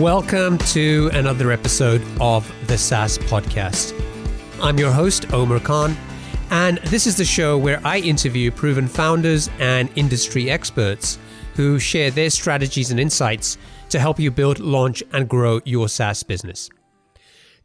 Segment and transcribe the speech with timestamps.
[0.00, 3.92] Welcome to another episode of the SaaS Podcast.
[4.62, 5.94] I'm your host, Omer Khan,
[6.48, 11.18] and this is the show where I interview proven founders and industry experts
[11.54, 13.58] who share their strategies and insights
[13.90, 16.70] to help you build, launch, and grow your SaaS business.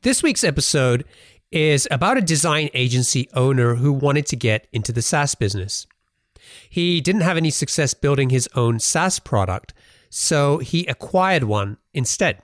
[0.02, 1.06] This week's episode
[1.54, 5.88] is about a design agency owner who wanted to get into the SaaS business.
[6.70, 9.74] He didn't have any success building his own SaaS product,
[10.18, 12.42] so he acquired one instead.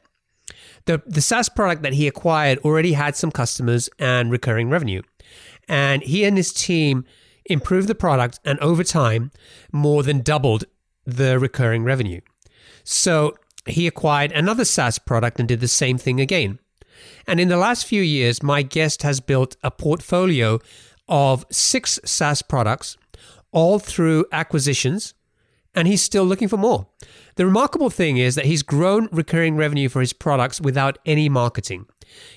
[0.88, 5.03] The, the SaaS product that he acquired already had some customers and recurring revenue.
[5.70, 7.05] And he and his team
[7.45, 9.31] improved the product and over time
[9.71, 10.66] more than doubled
[11.05, 12.20] the recurring revenue.
[12.84, 16.59] So he acquired another SaaS product and did the same thing again.
[17.25, 20.59] And in the last few years, my guest has built a portfolio
[21.08, 22.97] of six SaaS products,
[23.53, 25.14] all through acquisitions,
[25.73, 26.88] and he's still looking for more.
[27.42, 31.88] The remarkable thing is that he's grown recurring revenue for his products without any marketing.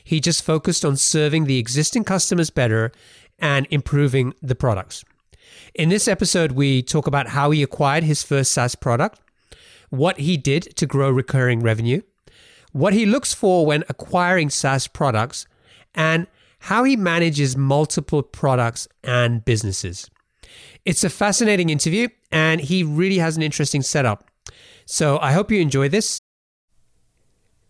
[0.02, 2.91] He just focused on serving the existing customers better
[3.38, 5.05] and improving the products.
[5.74, 9.20] In this episode, we talk about how he acquired his first SaaS product,
[9.91, 12.00] what he did to grow recurring revenue,
[12.72, 15.46] what he looks for when acquiring SaaS products,
[15.94, 16.27] and
[16.61, 20.08] how he manages multiple products and businesses.
[20.86, 24.30] It's a fascinating interview, and he really has an interesting setup.
[24.86, 26.18] So I hope you enjoy this.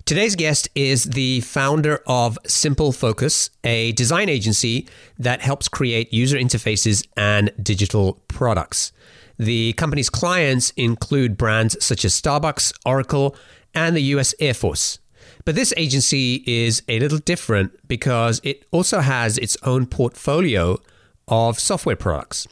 [0.05, 4.87] Today's guest is the founder of SimpleFocus, a design agency
[5.19, 8.93] that helps create user interfaces and digital products.
[9.39, 13.35] The company's clients include brands such as Starbucks, Oracle,
[13.75, 14.99] and the US Air Force.
[15.47, 20.79] But this agency is a little different because it also has its own portfolio
[21.29, 22.47] of software products.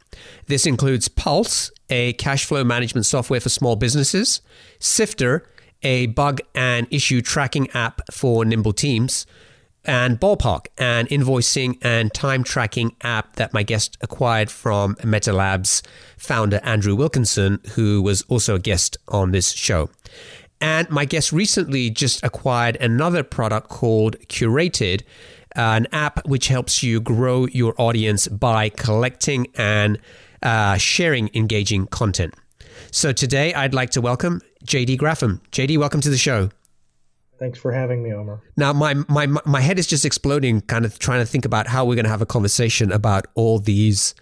[0.46, 4.40] This includes Pulse, a cash flow management software for small businesses,
[4.78, 5.46] Sifter,
[5.82, 9.26] a bug and issue tracking app for nimble teams,
[9.84, 15.82] and Ballpark, an invoicing and time tracking app that my guest acquired from Meta Labs
[16.16, 19.90] founder Andrew Wilkinson, who was also a guest on this show.
[20.60, 25.02] And my guest recently just acquired another product called Curated,
[25.54, 29.98] an app which helps you grow your audience by collecting and
[30.42, 32.34] uh, sharing engaging content.
[32.90, 35.40] So today I'd like to welcome JD Graffam.
[35.50, 36.50] JD, welcome to the show.
[37.38, 38.40] Thanks for having me, Omer.
[38.56, 41.84] Now, my, my, my head is just exploding, kind of trying to think about how
[41.84, 44.14] we're going to have a conversation about all these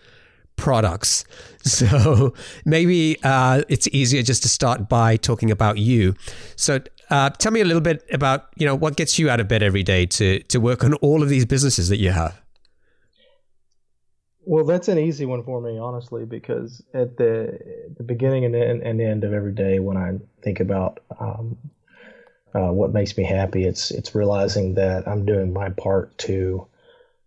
[0.56, 1.24] products.
[1.62, 2.32] So
[2.64, 6.14] maybe uh, it's easier just to start by talking about you.
[6.56, 6.78] So
[7.10, 9.62] uh, tell me a little bit about you know what gets you out of bed
[9.62, 12.40] every day to to work on all of these businesses that you have.
[14.46, 17.58] Well, that's an easy one for me, honestly, because at the
[17.96, 21.56] the beginning and, and, end of every day, when I think about um,
[22.54, 26.66] uh, what makes me happy, it's it's realizing that I'm doing my part to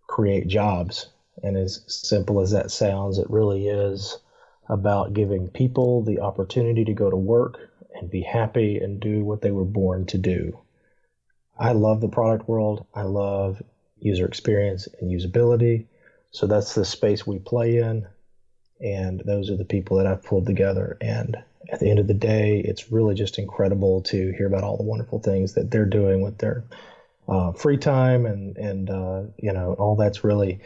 [0.07, 1.07] create jobs
[1.41, 4.17] and as simple as that sounds, it really is
[4.69, 9.42] about giving people the opportunity to go to work and be happy and do what
[9.42, 10.59] they were born to do.
[11.58, 12.86] I love the product world.
[12.94, 13.62] I love
[14.00, 15.86] user experience and usability.
[16.31, 18.08] So that's the space we play in.
[18.81, 20.98] And those are the people that I've pulled together.
[21.00, 21.38] And
[21.72, 24.84] at the end of the day, it's really just incredible to hear about all the
[24.84, 26.64] wonderful things that they're doing with their
[27.28, 30.60] uh, free time and, and uh, you know, all that's really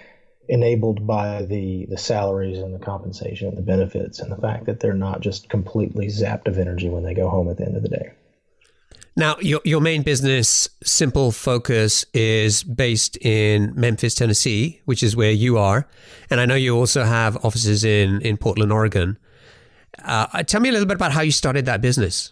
[0.50, 4.80] enabled by the the salaries and the compensation and the benefits and the fact that
[4.80, 7.84] they're not just completely zapped of energy when they go home at the end of
[7.84, 8.12] the day.
[9.16, 15.58] Now, your your main business, SimpleFocus, is based in Memphis, Tennessee, which is where you
[15.58, 15.88] are,
[16.30, 19.18] and I know you also have offices in in Portland, Oregon.
[20.04, 22.32] Uh, tell me a little bit about how you started that business.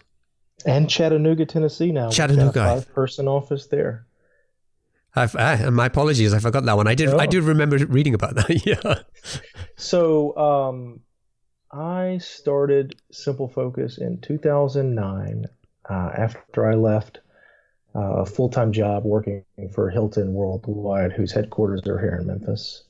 [0.66, 1.92] And Chattanooga, Tennessee.
[1.92, 4.06] Now, Chattanooga, five person office there.
[5.16, 6.88] I've, uh, my apologies, I forgot that one.
[6.88, 7.10] I did.
[7.10, 8.66] I do remember reading about that.
[8.66, 9.02] yeah.
[9.78, 11.02] So um,
[11.72, 15.46] I started SimpleFocus in 2009
[15.90, 17.20] uh, after I left
[17.96, 22.84] uh, a full time job working for Hilton Worldwide, whose headquarters are here in Memphis.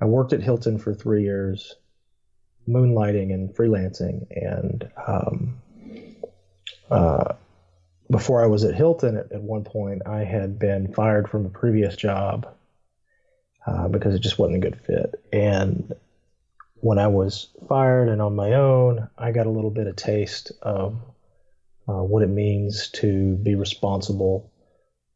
[0.00, 1.74] I worked at Hilton for three years,
[2.68, 5.58] moonlighting and freelancing, and um,
[6.90, 7.34] uh,
[8.10, 11.50] before I was at Hilton, at, at, one point, I had been fired from a
[11.50, 12.46] previous job
[13.66, 15.14] uh, because it just wasn't a good fit.
[15.32, 15.92] And
[16.76, 20.52] when I was fired and on my own, I got a little bit of taste
[20.62, 20.96] of
[21.88, 24.52] uh, what it means to be responsible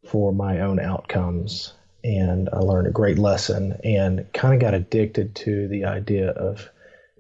[0.09, 1.75] for my own outcomes.
[2.03, 6.69] And I learned a great lesson and kind of got addicted to the idea of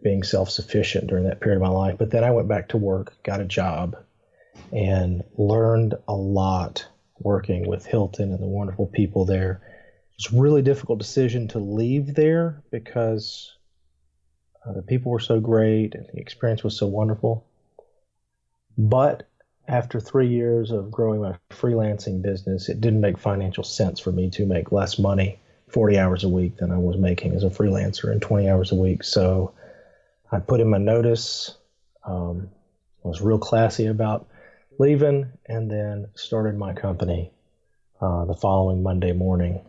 [0.03, 1.97] being self sufficient during that period of my life.
[1.99, 3.97] But then I went back to work, got a job
[4.73, 6.87] and learned a lot
[7.19, 9.61] working with Hilton and the wonderful people there.
[10.15, 13.57] It's a really difficult decision to leave there because
[14.67, 17.47] uh, the people were so great and the experience was so wonderful.
[18.77, 19.29] But
[19.69, 24.31] after three years of growing my freelancing business, it didn't make financial sense for me
[24.31, 25.39] to make less money
[25.69, 28.75] 40 hours a week than I was making as a freelancer and 20 hours a
[28.75, 29.05] week.
[29.05, 29.55] So
[30.33, 31.57] I put in my notice,
[32.05, 32.51] um,
[33.03, 34.29] was real classy about
[34.81, 37.31] leaving, and then started my company
[38.01, 39.61] uh, the following Monday morning.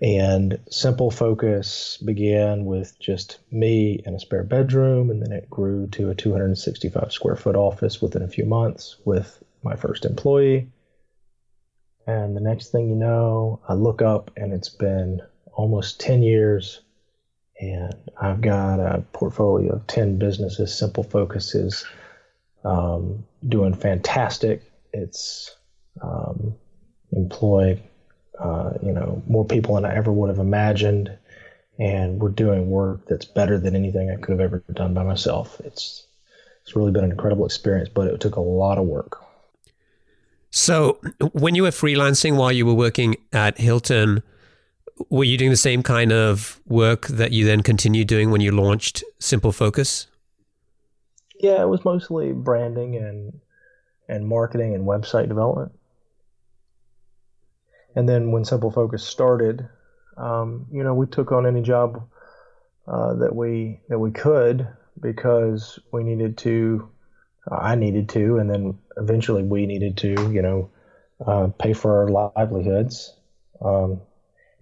[0.00, 6.08] And SimpleFocus began with just me and a spare bedroom, and then it grew to
[6.08, 10.70] a 265 square foot office within a few months with my first employee.
[12.06, 15.20] And the next thing you know, I look up and it's been
[15.52, 16.80] almost 10 years,
[17.60, 20.70] and I've got a portfolio of 10 businesses.
[20.70, 21.84] SimpleFocus is
[22.64, 24.62] um, doing fantastic.
[24.92, 25.54] It's
[26.02, 26.54] um,
[27.12, 27.80] employ
[28.40, 31.16] uh, you know, more people than I ever would have imagined.
[31.78, 35.60] And we're doing work that's better than anything I could have ever done by myself.
[35.64, 36.06] It's
[36.62, 39.22] it's really been an incredible experience, but it took a lot of work.
[40.50, 41.00] So,
[41.32, 44.22] when you were freelancing while you were working at Hilton,
[45.08, 48.52] were you doing the same kind of work that you then continued doing when you
[48.52, 50.06] launched SimpleFocus?
[51.40, 53.40] Yeah, it was mostly branding and
[54.08, 55.72] and marketing and website development.
[57.96, 59.68] And then when SimpleFocus started,
[60.16, 62.08] um, you know, we took on any job
[62.86, 64.68] uh, that we that we could
[65.00, 66.88] because we needed to.
[67.50, 70.70] Uh, I needed to, and then eventually we needed to, you know,
[71.26, 73.14] uh, pay for our livelihoods.
[73.62, 74.02] Um,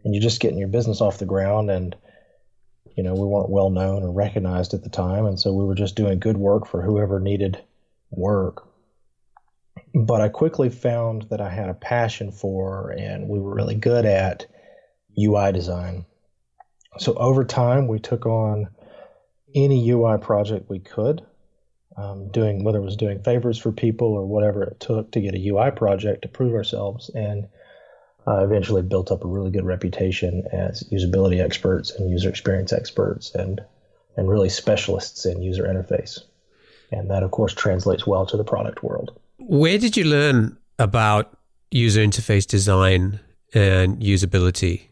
[0.04, 1.96] and you're just getting your business off the ground, and
[2.98, 5.74] you know, we weren't well known or recognized at the time, and so we were
[5.74, 7.62] just doing good work for whoever needed
[8.10, 8.68] work
[9.94, 14.04] but I quickly found that I had a passion for and we were really good
[14.04, 14.46] at
[15.18, 16.04] UI design.
[16.98, 18.68] So over time, we took on
[19.54, 21.24] any UI project we could,
[21.96, 25.34] um, doing whether it was doing favors for people or whatever it took to get
[25.34, 27.48] a UI project to prove ourselves, and
[28.26, 33.34] uh, eventually built up a really good reputation as usability experts and user experience experts
[33.34, 33.60] and
[34.16, 36.18] and really specialists in user interface.
[36.90, 39.16] And that, of course, translates well to the product world.
[39.38, 41.38] Where did you learn about
[41.70, 43.20] user interface design
[43.54, 44.88] and usability?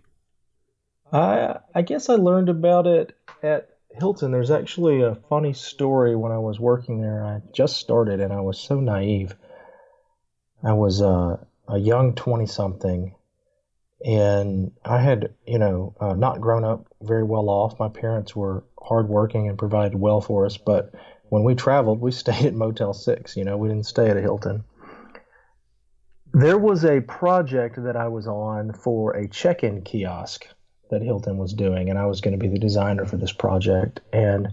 [1.12, 4.30] I I guess I learned about it at Hilton.
[4.30, 7.24] There's actually a funny story when I was working there.
[7.24, 9.34] I just started and I was so naive.
[10.62, 11.38] I was uh,
[11.68, 13.14] a young 20 something
[14.04, 17.78] and I had, you know, uh, not grown up very well off.
[17.78, 20.92] My parents were hardworking and provided well for us, but
[21.28, 23.36] when we traveled, we stayed at Motel 6.
[23.36, 24.64] You know, we didn't stay at a Hilton.
[26.32, 30.46] There was a project that I was on for a check in kiosk
[30.90, 34.00] that Hilton was doing, and I was going to be the designer for this project.
[34.12, 34.48] And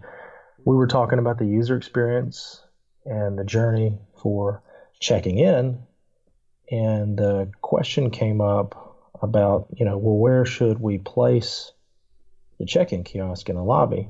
[0.66, 2.64] we were talking about the user experience
[3.06, 4.64] and the journey for
[5.02, 5.80] checking in.
[6.72, 11.72] And the question came up about, you know, well, where should we place
[12.60, 14.10] the check in kiosk in the lobby?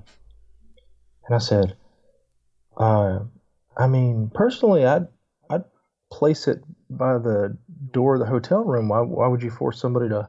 [1.25, 1.75] And I said,
[2.77, 3.19] uh,
[3.77, 5.07] I mean, personally, I'd
[5.49, 5.63] I'd
[6.11, 7.57] place it by the
[7.91, 8.89] door of the hotel room.
[8.89, 10.27] Why why would you force somebody to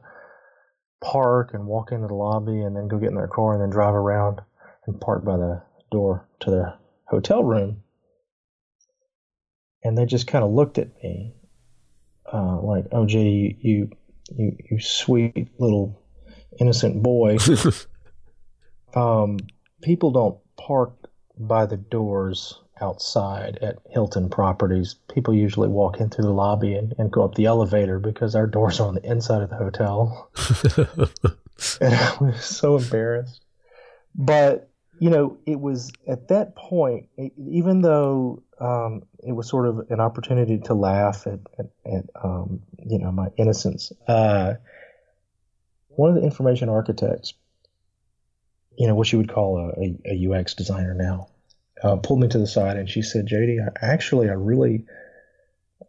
[1.01, 3.69] park and walk into the lobby and then go get in their car and then
[3.69, 4.41] drive around
[4.87, 5.61] and park by the
[5.91, 7.83] door to their hotel room?
[9.83, 11.35] And they just kind of looked at me
[12.35, 13.89] uh, like, "Oh, gee, you
[14.35, 16.01] you you sweet little
[16.59, 17.37] innocent boy."
[18.95, 19.37] um,
[19.81, 20.93] people don't park
[21.37, 26.93] by the doors outside at Hilton properties, people usually walk in through the lobby and,
[26.97, 30.29] and go up the elevator because our doors are on the inside of the hotel.
[31.81, 33.41] and I was so embarrassed.
[34.13, 39.89] But, you know, it was at that point, even though um, it was sort of
[39.89, 44.53] an opportunity to laugh at, at, at um, you know, my innocence, uh,
[45.89, 47.33] one of the information architects
[48.77, 51.27] you know, what you would call a, a, a UX designer now,
[51.83, 54.85] uh, pulled me to the side and she said, JD, I, actually, I really,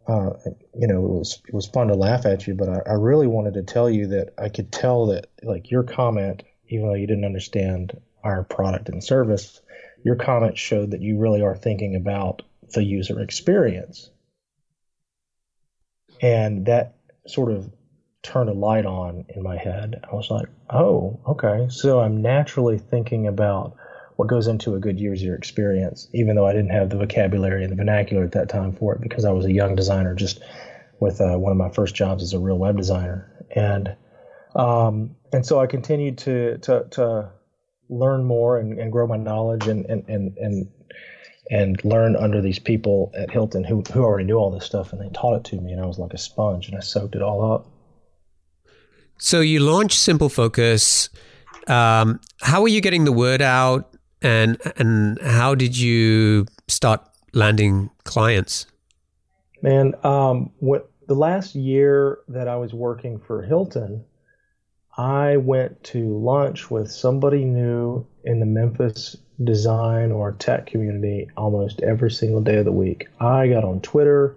[0.07, 0.31] uh,
[0.75, 3.27] you know, it was it was fun to laugh at you, but I, I, really
[3.27, 7.07] wanted to tell you that I could tell that like your comment, even though you
[7.07, 7.99] didn't understand
[8.35, 9.61] our product and service,
[10.03, 12.41] your comments showed that you really are thinking about
[12.73, 14.09] the user experience,
[16.21, 17.71] and that sort of
[18.23, 20.03] turned a light on in my head.
[20.09, 21.67] I was like, oh, okay.
[21.69, 23.75] So I'm naturally thinking about
[24.17, 27.71] what goes into a good user experience, even though I didn't have the vocabulary and
[27.71, 30.41] the vernacular at that time for it because I was a young designer just
[30.99, 33.95] with uh, one of my first jobs as a real web designer, and
[34.55, 37.29] um, and so I continued to to, to
[37.89, 40.67] learn more and, and grow my knowledge and and and and
[41.49, 45.01] and learn under these people at Hilton who who already knew all this stuff and
[45.01, 47.21] they taught it to me and I was like a sponge and I soaked it
[47.21, 47.67] all up.
[49.19, 51.09] So you launched SimpleFocus.
[51.67, 57.01] Um, how are you getting the word out, and and how did you start
[57.33, 58.67] landing clients?
[59.61, 64.05] Man, um, what the last year that I was working for Hilton,
[64.97, 71.81] I went to lunch with somebody new in the Memphis design or tech community almost
[71.81, 73.07] every single day of the week.
[73.19, 74.35] I got on Twitter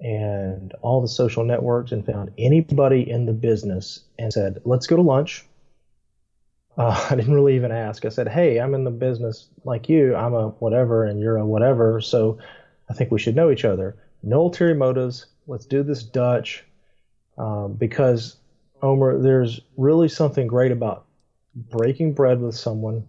[0.00, 4.96] and all the social networks and found anybody in the business and said, let's go
[4.96, 5.44] to lunch.
[6.76, 8.04] Uh, I didn't really even ask.
[8.04, 10.14] I said, hey, I'm in the business like you.
[10.16, 12.00] I'm a whatever and you're a whatever.
[12.00, 12.38] So
[12.88, 13.96] I think we should know each other.
[14.22, 15.26] No ulterior motives.
[15.46, 16.64] Let's do this Dutch.
[17.38, 18.36] Um, because,
[18.82, 21.04] Omer, there's really something great about
[21.54, 23.06] breaking bread with someone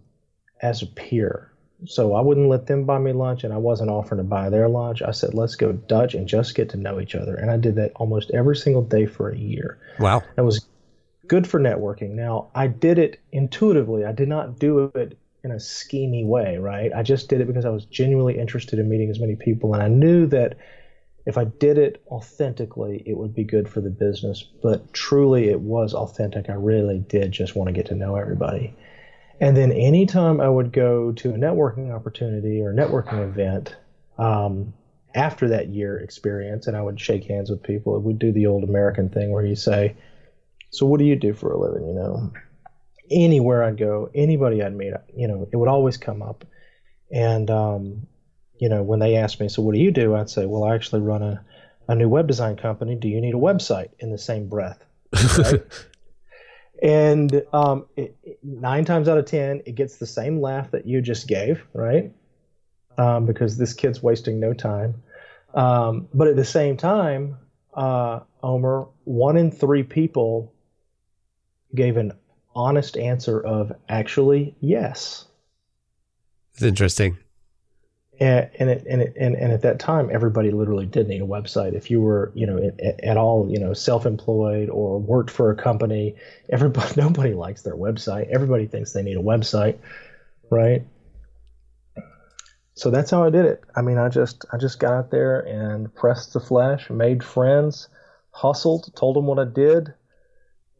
[0.62, 1.54] as a peer
[1.86, 4.68] so I wouldn't let them buy me lunch, and I wasn't offering to buy their
[4.68, 5.02] lunch.
[5.02, 7.34] I said, let's go Dutch and just get to know each other.
[7.34, 9.78] And I did that almost every single day for a year.
[9.98, 10.22] Wow.
[10.36, 10.66] It was
[11.26, 12.10] good for networking.
[12.10, 16.90] Now, I did it intuitively, I did not do it in a schemy way, right?
[16.94, 19.82] I just did it because I was genuinely interested in meeting as many people, and
[19.82, 20.56] I knew that
[21.26, 24.44] if I did it authentically, it would be good for the business.
[24.62, 26.50] But truly, it was authentic.
[26.50, 28.74] I really did just want to get to know everybody.
[29.40, 33.74] And then anytime I would go to a networking opportunity or networking event
[34.18, 34.74] um,
[35.14, 38.64] after that year experience, and I would shake hands with people, we'd do the old
[38.64, 39.96] American thing where you say,
[40.70, 42.32] "So what do you do for a living?" You know,
[43.10, 46.44] anywhere I'd go, anybody I'd meet, you know, it would always come up.
[47.10, 48.06] And um,
[48.58, 50.74] you know, when they asked me, "So what do you do?" I'd say, "Well, I
[50.74, 51.44] actually run a
[51.88, 52.94] a new web design company.
[52.94, 54.84] Do you need a website?" In the same breath.
[55.38, 55.62] Right?
[56.82, 61.00] and um, it, nine times out of ten, it gets the same laugh that you
[61.00, 62.12] just gave, right?
[62.96, 65.02] Um, because this kid's wasting no time.
[65.54, 67.36] Um, but at the same time,
[67.74, 70.52] uh, Omer, one in three people
[71.74, 72.12] gave an
[72.54, 75.26] honest answer of actually yes.
[76.52, 77.18] It's interesting
[78.20, 81.26] and and it, and, it, and and at that time everybody literally did need a
[81.26, 81.74] website.
[81.74, 85.56] If you were you know at, at, all you know self-employed or worked for a
[85.56, 86.14] company
[86.48, 88.28] everybody nobody likes their website.
[88.28, 89.78] Everybody thinks they need a website
[90.50, 90.82] right?
[92.74, 93.62] So that's how i did it.
[93.76, 97.88] I mean i just i just got out there and pressed the flesh made friends
[98.30, 99.94] hustled told them what i did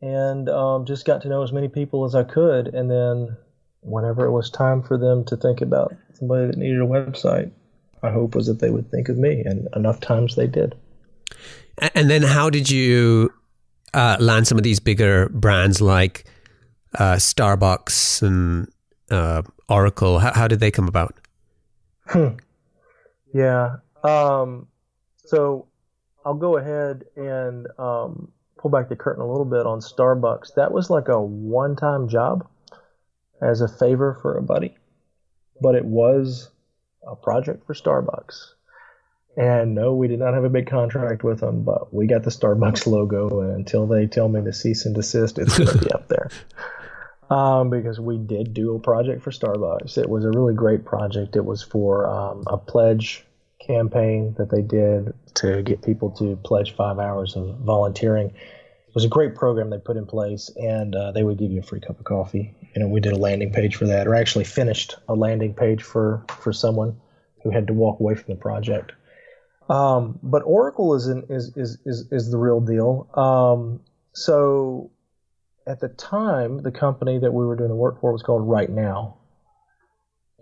[0.03, 2.69] and um, just got to know as many people as i could.
[2.69, 3.37] And then
[3.85, 7.51] whenever it was time for them to think about somebody that needed a website,
[8.03, 10.75] my hope was that they would think of me, and enough times they did.
[11.95, 13.33] And then, how did you
[13.93, 16.25] uh, land some of these bigger brands like
[16.99, 18.69] uh, Starbucks and
[19.11, 20.19] uh, Oracle?
[20.19, 21.15] How, how, did they come about?
[22.07, 22.37] Hmm.
[23.33, 23.77] Yeah.
[24.03, 24.69] Um,
[25.25, 25.67] so
[26.25, 30.55] I'll go ahead and um, pull back the curtain a little bit on Starbucks.
[30.55, 32.47] That was like a one time job
[33.45, 34.77] as a favor for a buddy
[35.61, 36.51] but it was
[37.07, 38.53] a project for Starbucks.
[39.37, 42.31] And no, we did not have a big contract with them, but we got the
[42.31, 43.41] Starbucks logo.
[43.41, 46.31] And until they tell me to cease and desist, it's going to be up there.
[47.31, 49.97] Um, because we did do a project for Starbucks.
[49.97, 51.37] It was a really great project.
[51.37, 53.25] It was for um, a pledge
[53.67, 58.35] campaign that they did to get people to pledge five hours of volunteering
[58.95, 61.59] it was a great program they put in place, and uh, they would give you
[61.59, 62.55] a free cup of coffee.
[62.75, 65.83] You know, we did a landing page for that, or actually finished a landing page
[65.83, 67.01] for for someone
[67.43, 68.93] who had to walk away from the project.
[69.69, 73.09] Um, but Oracle is, in, is, is is is the real deal.
[73.15, 73.81] Um,
[74.13, 74.91] so
[75.67, 79.15] at the time, the company that we were doing the work for was called RightNow,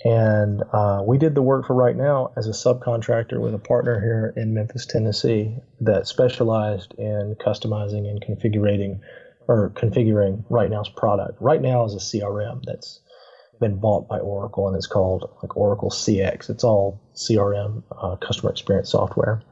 [0.04, 4.32] and uh, we did the work for RightNow as a subcontractor with a partner here
[4.36, 9.00] in Memphis, Tennessee, that specialized in customizing and configuring
[9.48, 11.40] or configuring RightNow's product.
[11.40, 13.00] RightNow is a CRM that's
[13.60, 16.50] been bought by Oracle and it's called like Oracle CX.
[16.50, 19.42] It's all CRM, uh, customer experience software.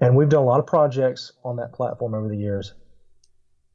[0.00, 2.74] And we've done a lot of projects on that platform over the years.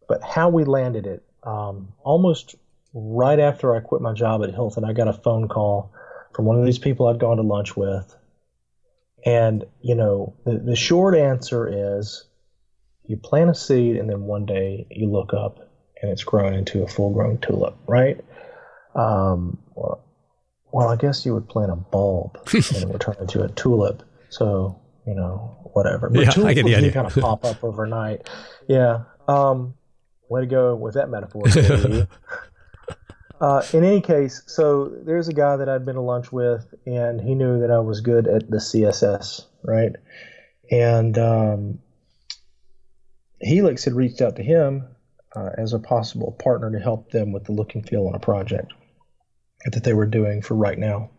[0.08, 2.56] But how we landed it, um, almost
[2.94, 5.92] right after I quit my job at Hilton, I got a phone call
[6.36, 8.16] from one of these people I'd gone to lunch with.
[9.26, 12.26] And, you know, the, the short answer is
[13.06, 15.60] you plant a seed and then one day you look up
[16.02, 18.20] and it's grown into a full grown tulip, right?
[18.96, 20.04] Um, well,
[20.72, 24.04] well, I guess you would plant a bulb and it would turn into a tulip.
[24.30, 26.10] So you know, whatever.
[26.10, 26.92] But yeah, I get the idea.
[26.92, 28.30] kind of pop up overnight.
[28.68, 29.04] Yeah.
[29.28, 29.76] Um,
[30.30, 31.44] way to go with that metaphor.
[33.42, 37.20] uh, in any case, so there's a guy that I'd been to lunch with, and
[37.20, 39.94] he knew that I was good at the CSS, right?
[40.70, 41.80] And um,
[43.42, 44.88] Helix had reached out to him
[45.36, 48.20] uh, as a possible partner to help them with the look and feel on a
[48.20, 48.74] project
[49.66, 51.10] that they were doing for RightNow.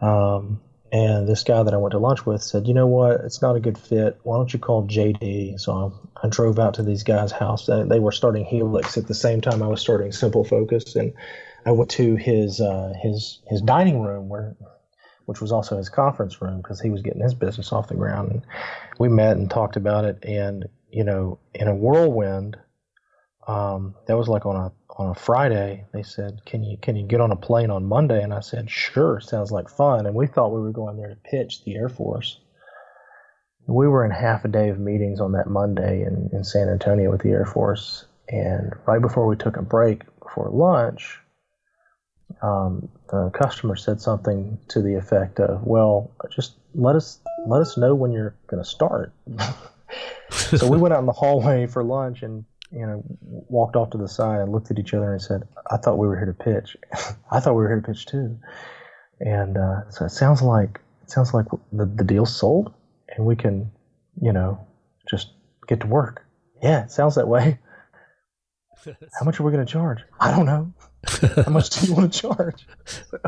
[0.00, 0.60] Um,
[0.92, 3.20] and this guy that I went to lunch with said, "You know what?
[3.24, 4.18] It's not a good fit.
[4.22, 5.72] Why don't you call JD?" So
[6.22, 7.66] I, I drove out to these guys' house.
[7.66, 11.12] They were starting Helix at the same time I was starting SimpleFocus, and
[11.64, 14.56] I went to his uh, his his dining room where,
[15.24, 18.30] which was also his conference room because he was getting his business off the ground.
[18.30, 18.42] And
[18.98, 20.18] we met and talked about it.
[20.22, 22.56] And you know, in a whirlwind,
[23.46, 27.06] um, that was like on a on a Friday, they said, "Can you can you
[27.06, 30.26] get on a plane on Monday?" And I said, "Sure, sounds like fun." And we
[30.26, 32.40] thought we were going there to pitch the Air Force.
[33.66, 37.10] We were in half a day of meetings on that Monday in, in San Antonio
[37.10, 41.20] with the Air Force, and right before we took a break before lunch,
[42.42, 47.76] um, the customer said something to the effect of, "Well, just let us let us
[47.76, 49.12] know when you're going to start."
[50.30, 53.98] so we went out in the hallway for lunch and you know, walked off to
[53.98, 56.32] the side and looked at each other and said, "I thought we were here to
[56.32, 56.76] pitch.
[57.30, 58.38] I thought we were here to pitch too."
[59.20, 62.74] And uh, so it sounds like it sounds like the the deal's sold,
[63.08, 63.70] and we can,
[64.20, 64.66] you know,
[65.08, 65.32] just
[65.68, 66.24] get to work.
[66.62, 67.58] Yeah, it sounds that way.
[68.84, 70.00] How much are we going to charge?
[70.20, 70.72] I don't know.
[71.44, 72.66] How much do you want to charge?
[72.86, 73.18] So,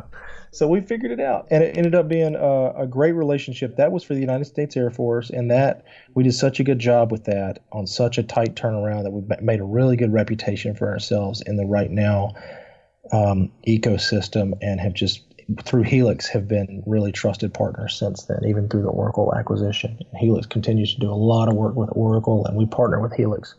[0.50, 3.76] so we figured it out, and it ended up being a, a, great relationship.
[3.76, 6.78] That was for the United States Air Force, and that we did such a good
[6.78, 10.75] job with that on such a tight turnaround that we made a really good reputation
[10.75, 12.35] for ourselves in the RightNow
[13.12, 15.23] um, ecosystem, and have just
[15.64, 19.99] through Helix have been really trusted partners since then, even through the Oracle acquisition.
[20.17, 23.54] Helix continues to do a lot of work with Oracle, and we partner with Helix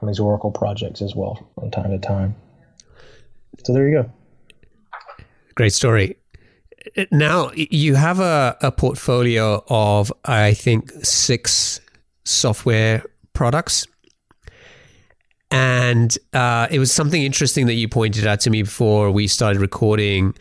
[0.00, 2.34] on these Oracle projects as well from time to time.
[3.64, 4.12] So there you go.
[5.54, 6.16] Great story.
[7.10, 11.80] Now you have a, a portfolio of, I think, six
[12.24, 13.86] software products.
[15.50, 19.60] And uh, it was something interesting that you pointed out to me before we started
[19.60, 20.34] recording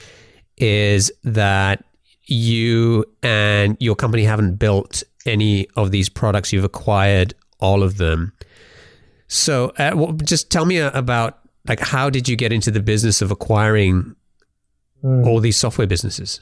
[0.57, 1.83] is that
[2.25, 6.53] you and your company haven't built any of these products.
[6.53, 8.31] You've acquired all of them.
[9.27, 13.21] So, uh, well, just tell me about like how did you get into the business
[13.21, 14.15] of acquiring
[15.03, 15.25] mm.
[15.25, 16.41] all these software businesses.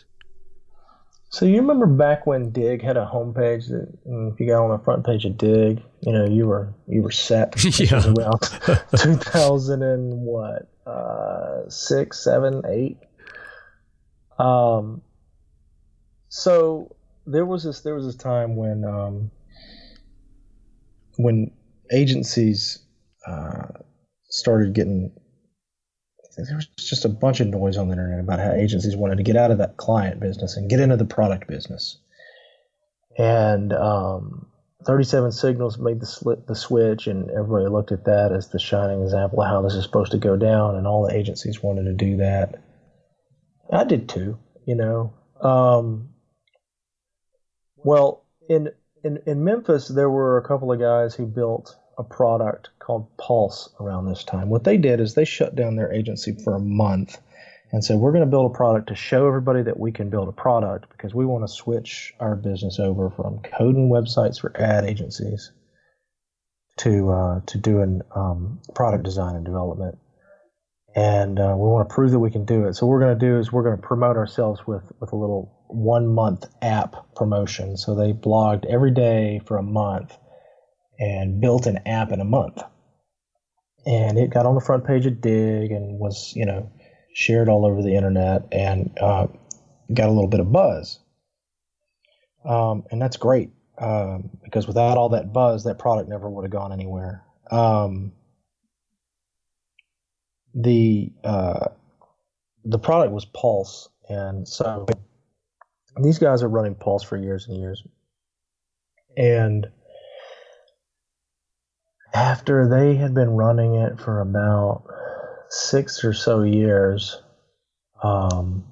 [1.32, 3.88] So you remember back when Digg had a homepage that
[4.34, 7.12] if you got on the front page of Digg you know, you were you were
[7.12, 7.54] set.
[7.80, 8.04] yeah.
[8.06, 8.40] Around
[8.98, 12.98] 2000 and what, uh, six, seven, eight.
[14.38, 15.02] Um.
[16.30, 19.32] So there was this there was this time when um
[21.18, 21.52] when
[21.92, 22.80] agencies
[23.28, 23.68] uh,
[24.30, 25.12] started getting
[26.38, 29.24] there was just a bunch of noise on the internet about how agencies wanted to
[29.24, 31.98] get out of that client business and get into the product business.
[33.18, 34.48] And um,
[34.86, 39.42] 37signals made the, sli- the switch, and everybody looked at that as the shining example
[39.42, 42.18] of how this is supposed to go down, and all the agencies wanted to do
[42.18, 42.62] that.
[43.72, 45.14] I did too, you know.
[45.42, 46.10] Um,
[47.76, 48.70] well, in,
[49.04, 53.70] in in Memphis, there were a couple of guys who built a product called Pulse
[53.80, 54.50] around this time.
[54.50, 57.20] What they did is they shut down their agency for a month
[57.72, 60.30] and said, We're going to build a product to show everybody that we can build
[60.30, 64.86] a product because we want to switch our business over from coding websites for ad
[64.86, 65.52] agencies
[66.78, 69.98] to, uh, to doing um, product design and development.
[70.96, 72.74] And uh, we want to prove that we can do it.
[72.74, 75.16] So, what we're going to do is we're going to promote ourselves with, with a
[75.16, 77.78] little one month app promotion.
[77.78, 80.18] So, they blogged every day for a month
[81.00, 82.62] and built an app in a month.
[83.86, 86.72] And it got on the front page of Digg and was, you know,
[87.14, 89.28] shared all over the internet and uh,
[89.94, 91.00] got a little bit of buzz.
[92.46, 96.52] Um, and that's great um, because without all that buzz, that product never would have
[96.52, 97.24] gone anywhere.
[97.50, 98.12] Um,
[100.54, 101.68] the uh,
[102.66, 104.86] the product was Pulse, and so
[106.02, 107.84] these guys are running Pulse for years and years,
[109.16, 109.68] and
[112.14, 114.84] after they had been running it for about
[115.50, 117.22] six or so years,
[118.04, 118.66] um,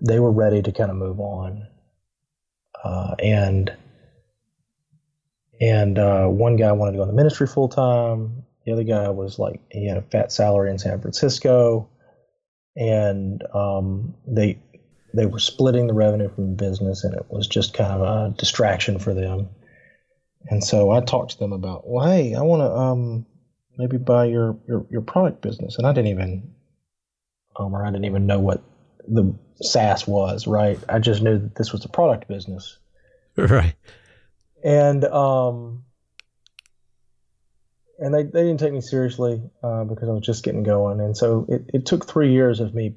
[0.00, 1.66] they were ready to kind of move on.
[2.82, 3.72] Uh, and
[5.60, 8.44] and uh, one guy wanted to go in the ministry full time.
[8.64, 11.88] The other guy was like he had a fat salary in San Francisco,
[12.76, 14.58] and um, they
[15.14, 18.34] they were splitting the revenue from the business, and it was just kind of a
[18.36, 19.48] distraction for them.
[20.46, 23.26] And so I talked to them about, well, hey, I want to um,
[23.76, 26.54] maybe buy your, your your product business, and I didn't even,
[27.56, 28.62] um, or I didn't even know what
[29.06, 30.78] the SaaS was, right?
[30.88, 32.78] I just knew that this was a product business,
[33.36, 33.74] right?
[34.64, 35.84] And um,
[37.98, 41.16] and they, they didn't take me seriously uh, because I was just getting going, and
[41.16, 42.94] so it, it took three years of me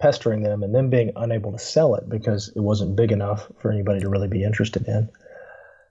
[0.00, 3.70] pestering them and them being unable to sell it because it wasn't big enough for
[3.70, 5.10] anybody to really be interested in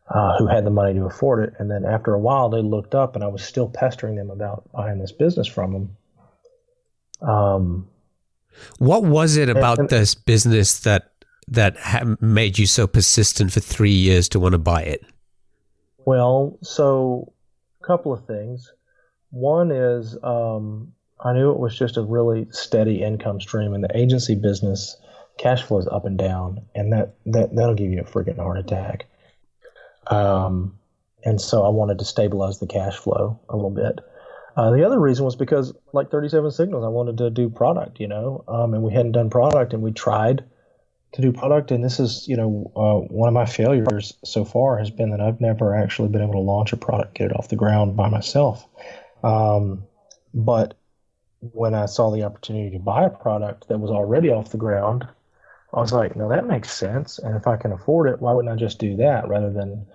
[0.10, 1.54] uh, who had the money to afford it.
[1.60, 4.69] And then after a while, they looked up and I was still pestering them about
[4.72, 7.28] buying this business from them.
[7.30, 7.88] Um,
[8.80, 11.12] what was it about and, this business that
[11.48, 15.04] that ha- made you so persistent for three years to want to buy it?
[16.06, 17.34] Well, so
[17.82, 18.72] a couple of things.
[19.32, 20.93] One is um,
[21.24, 24.98] I knew it was just a really steady income stream, and the agency business
[25.38, 28.58] cash flow is up and down, and that that that'll give you a freaking heart
[28.58, 29.06] attack.
[30.10, 30.78] Um,
[31.24, 34.00] and so I wanted to stabilize the cash flow a little bit.
[34.56, 38.43] Uh, the other reason was because, like 37signals, I wanted to do product, you know,
[38.48, 40.43] um, and we hadn't done product, and we tried
[41.13, 41.72] to do product.
[41.72, 45.22] And this is, you know, uh, one of my failures so far has been that
[45.22, 48.10] I've never actually been able to launch a product, get it off the ground by
[48.10, 48.65] myself.
[49.24, 49.84] Um,
[50.34, 50.78] but
[51.39, 55.08] when I saw the opportunity to buy a product that was already off the ground,
[55.74, 57.19] I was like, no, that makes sense.
[57.19, 59.86] And if I can afford it, why wouldn't I just do that rather than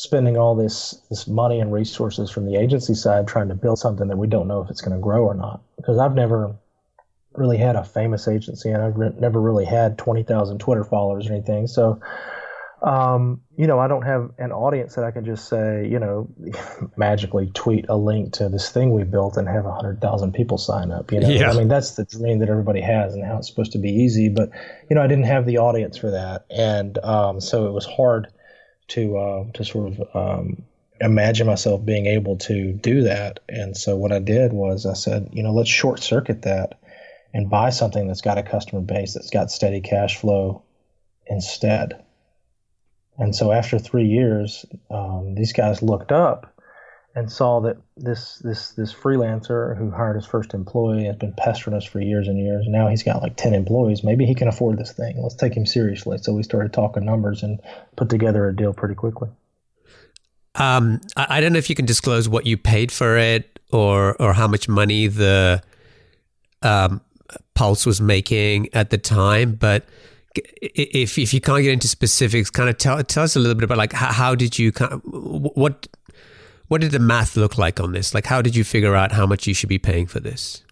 [0.00, 4.08] spending all this this money and resources from the agency side trying to build something
[4.08, 5.60] that we don't know if it's going to grow or not?
[5.76, 6.56] Because I've never
[7.34, 11.32] really had a famous agency and I've re- never really had 20,000 Twitter followers or
[11.32, 11.66] anything.
[11.66, 12.00] So
[12.82, 16.28] um, you know, I don't have an audience that I can just say, you know,
[16.96, 21.12] magically tweet a link to this thing we built and have 100,000 people sign up.
[21.12, 21.50] You know, yeah.
[21.50, 24.30] I mean, that's the dream that everybody has and how it's supposed to be easy.
[24.30, 24.48] But,
[24.88, 26.46] you know, I didn't have the audience for that.
[26.48, 28.28] And um, so it was hard
[28.90, 30.62] to, uh, to sort of um,
[31.00, 33.40] imagine myself being able to do that.
[33.48, 36.78] And so what I did was I said, you know, let's short circuit that
[37.32, 40.62] and buy something that's got a customer base that's got steady cash flow
[41.26, 42.04] instead.
[43.18, 46.49] And so after three years, um, these guys looked up
[47.14, 51.76] and saw that this this this freelancer who hired his first employee has been pestering
[51.76, 52.66] us for years and years.
[52.68, 54.04] Now he's got like ten employees.
[54.04, 55.20] Maybe he can afford this thing.
[55.20, 56.18] Let's take him seriously.
[56.18, 57.60] So we started talking numbers and
[57.96, 59.28] put together a deal pretty quickly.
[60.54, 64.32] Um, I don't know if you can disclose what you paid for it or or
[64.32, 65.62] how much money the
[66.62, 67.00] um,
[67.54, 69.84] Pulse was making at the time, but
[70.62, 73.64] if if you can't get into specifics, kind of tell tell us a little bit
[73.64, 75.88] about like how, how did you kind of, what
[76.70, 78.14] what did the math look like on this?
[78.14, 80.62] Like how did you figure out how much you should be paying for this?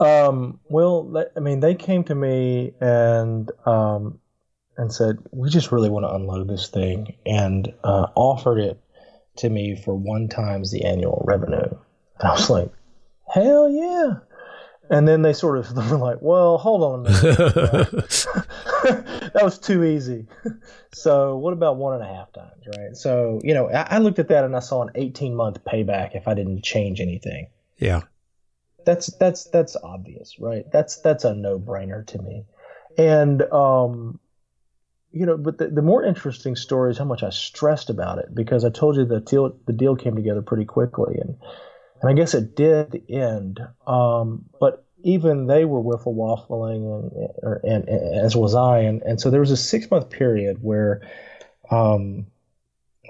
[0.00, 4.18] Um, well, I mean, they came to me and um,
[4.76, 8.80] and said we just really want to unload this thing, and uh, offered it
[9.36, 11.68] to me for one times the annual revenue.
[12.18, 12.72] And I was like,
[13.32, 14.14] hell yeah!
[14.90, 17.04] And then they sort of were like, well, hold on.
[19.34, 20.26] that was too easy.
[20.92, 22.96] so what about one and a half times, right?
[22.96, 26.14] So, you know, I, I looked at that and I saw an 18 month payback
[26.14, 27.48] if I didn't change anything.
[27.78, 28.02] Yeah.
[28.84, 30.64] That's that's that's obvious, right?
[30.72, 32.46] That's that's a no brainer to me.
[32.98, 34.18] And um,
[35.12, 38.34] you know, but the, the more interesting story is how much I stressed about it
[38.34, 41.36] because I told you the deal the deal came together pretty quickly and
[42.00, 43.60] and I guess it did end.
[43.86, 48.80] Um, but even they were wiffle waffling, and, and, and, as was I.
[48.80, 51.02] And, and so there was a six month period where
[51.70, 52.26] um,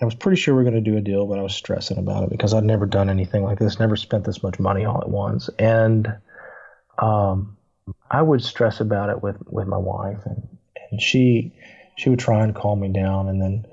[0.00, 1.98] I was pretty sure we were going to do a deal, but I was stressing
[1.98, 5.00] about it because I'd never done anything like this, never spent this much money all
[5.00, 5.48] at once.
[5.58, 6.14] And
[6.98, 7.56] um,
[8.10, 10.48] I would stress about it with, with my wife, and,
[10.90, 11.54] and she
[11.96, 13.28] she would try and calm me down.
[13.28, 13.66] And then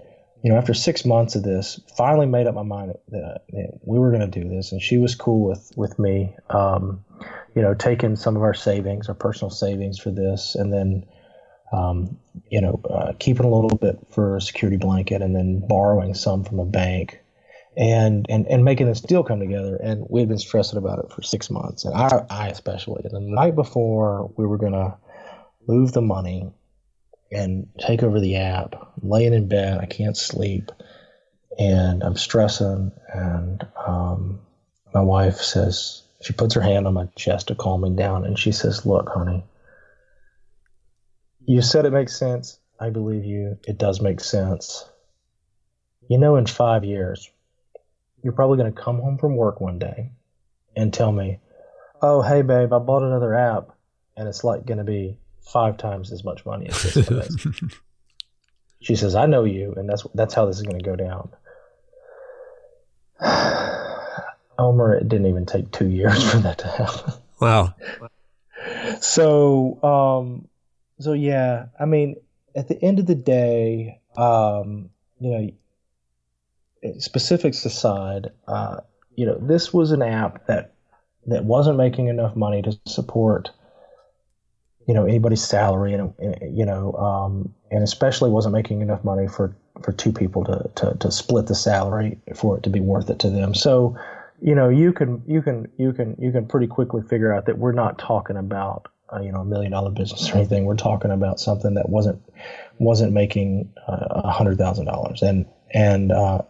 [0.44, 4.00] you know, after six months of this, finally made up my mind that, that we
[4.00, 7.04] were going to do this, and she was cool with with me, um,
[7.56, 11.06] you know, taking some of our savings, our personal savings for this, and then,
[11.72, 12.18] um,
[12.50, 16.44] you know, uh, keeping a little bit for a security blanket, and then borrowing some
[16.44, 17.20] from a bank,
[17.78, 19.76] and and and making this deal come together.
[19.76, 23.02] And we had been stressing about it for six months, and I, I especially.
[23.04, 24.98] And the night before we were to
[25.68, 26.52] move the money
[27.32, 28.76] and take over the app.
[29.02, 30.72] Laying in bed, I can't sleep,
[31.58, 32.92] and I'm stressing.
[33.14, 34.40] And um,
[34.94, 38.38] my wife says, she puts her hand on my chest to calm me down, and
[38.38, 39.44] she says, Look, honey,
[41.46, 42.60] you said it makes sense.
[42.80, 43.58] I believe you.
[43.68, 44.88] It does make sense.
[46.10, 47.30] You know, in five years,
[48.24, 50.12] you're probably going to come home from work one day
[50.76, 51.40] and tell me,
[52.02, 53.72] Oh, hey, babe, I bought another app,
[54.16, 57.72] and it's like going to be five times as much money as this one
[58.82, 61.30] she says, I know you, and that's that's how this is going to go down.
[64.60, 67.14] Omer, it didn't even take two years for that to happen.
[67.40, 67.74] Wow.
[69.02, 70.48] So, um,
[71.00, 72.18] so yeah, I mean,
[72.56, 75.32] at the end of the day, um, you
[76.84, 78.82] know, specifics aside, uh,
[79.16, 80.74] you know, this was an app that
[81.28, 83.52] that wasn't making enough money to support,
[84.88, 89.56] you know, anybody's salary, and you know, um, and especially wasn't making enough money for
[89.82, 93.20] for two people to, to to split the salary for it to be worth it
[93.20, 93.54] to them.
[93.54, 93.98] So,
[94.42, 97.58] you know, you can you can you can you can pretty quickly figure out that
[97.58, 100.66] we're not talking about uh, you know a million dollar business or anything.
[100.66, 102.22] We're talking about something that wasn't
[102.78, 106.42] wasn't making uh, a uh, hundred thousand dollars, and and uh,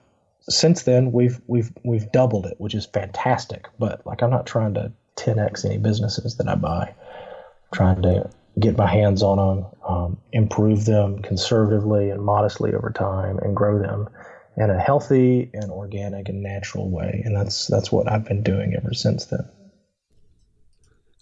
[0.42, 3.68] since then we've we've we've doubled it, which is fantastic.
[3.78, 6.88] But like I'm not trying to 10x any businesses that I buy.
[6.88, 12.90] I'm trying to get my hands on them, um, improve them conservatively and modestly over
[12.90, 14.10] time, and grow them
[14.58, 17.22] in a healthy and organic and natural way.
[17.26, 19.48] And that's that's what I've been doing ever since then.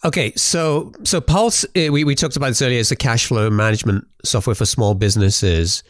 [0.05, 3.49] Okay, so so Pulse, eh, we, we talked about this earlier, it's a cash flow
[3.49, 5.83] management software for small businesses.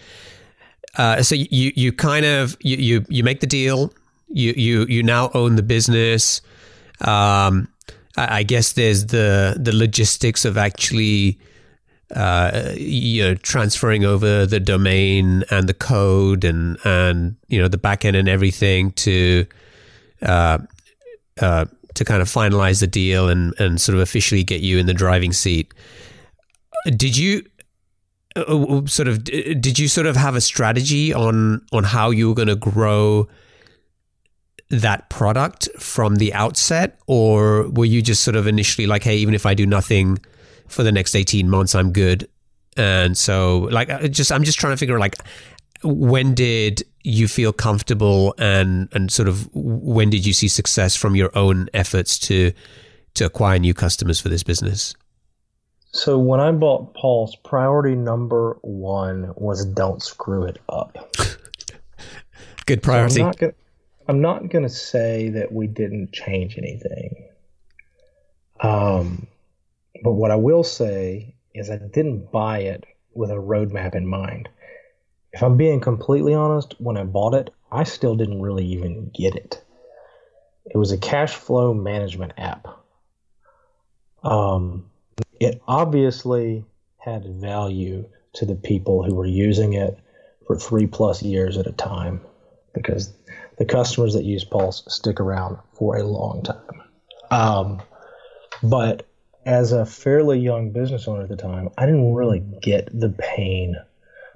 [0.97, 3.93] Uh, so you you kind of you, you you make the deal,
[4.29, 6.41] you you you now own the business.
[7.01, 7.67] Um,
[8.15, 11.37] I, I guess there's the the logistics of actually
[12.15, 17.77] uh, you know transferring over the domain and the code and and you know the
[17.77, 19.45] backend and everything to
[20.21, 20.57] uh,
[21.41, 24.85] uh, to kind of finalize the deal and and sort of officially get you in
[24.85, 25.73] the driving seat.
[26.95, 27.43] Did you
[28.37, 32.35] uh, sort of did you sort of have a strategy on on how you were
[32.35, 33.27] going to grow
[34.69, 39.33] that product from the outset or were you just sort of initially like hey even
[39.33, 40.19] if I do nothing
[40.67, 42.27] for the next 18 months I'm good
[42.75, 45.15] and so like just I'm just trying to figure out like
[45.83, 51.15] when did you feel comfortable and and sort of when did you see success from
[51.15, 52.51] your own efforts to
[53.15, 54.95] to acquire new customers for this business?
[55.91, 60.97] So when I bought Pulse, priority number one was don't screw it up.
[62.65, 63.15] Good priority.
[63.15, 63.31] So
[64.07, 67.29] I'm not gonna, say that we didn't change anything.
[68.59, 69.27] Um,
[70.03, 74.49] but what I will say is I didn't buy it with a roadmap in mind
[75.33, 79.35] if I'm being completely honest, when I bought it, I still didn't really even get
[79.35, 79.63] it.
[80.65, 82.67] It was a cash flow management app.
[84.23, 84.89] Um,
[85.39, 86.65] it obviously
[86.97, 89.97] had value to the people who were using it
[90.45, 92.21] for three plus years at a time
[92.73, 93.13] because
[93.57, 96.83] the customers that use Pulse stick around for a long time.
[97.31, 97.81] Um,
[98.63, 99.06] but
[99.47, 103.77] as a fairly young business owner at the time, I didn't really get the pain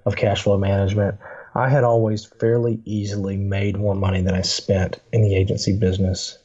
[0.06, 1.18] of cash flow management,
[1.54, 6.38] I had always fairly easily made more money than I spent in the agency business.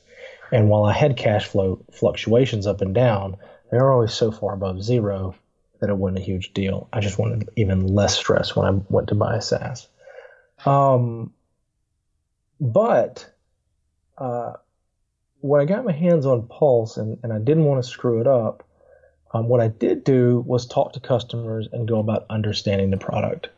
[0.50, 3.36] And while I had cash flow fluctuations up and down,
[3.70, 5.36] they were always so far above zero
[5.80, 6.88] that it wasn't a huge deal.
[6.92, 9.86] I just wanted even less stress when I went to buy a SaaS.
[10.64, 11.32] Um,
[12.60, 13.30] but
[14.18, 14.54] uh,
[15.46, 18.26] when I got my hands on Pulse and, and I didn't want to screw it
[18.26, 18.64] up,
[19.32, 23.48] um, what I did do was talk to customers and go about understanding the product.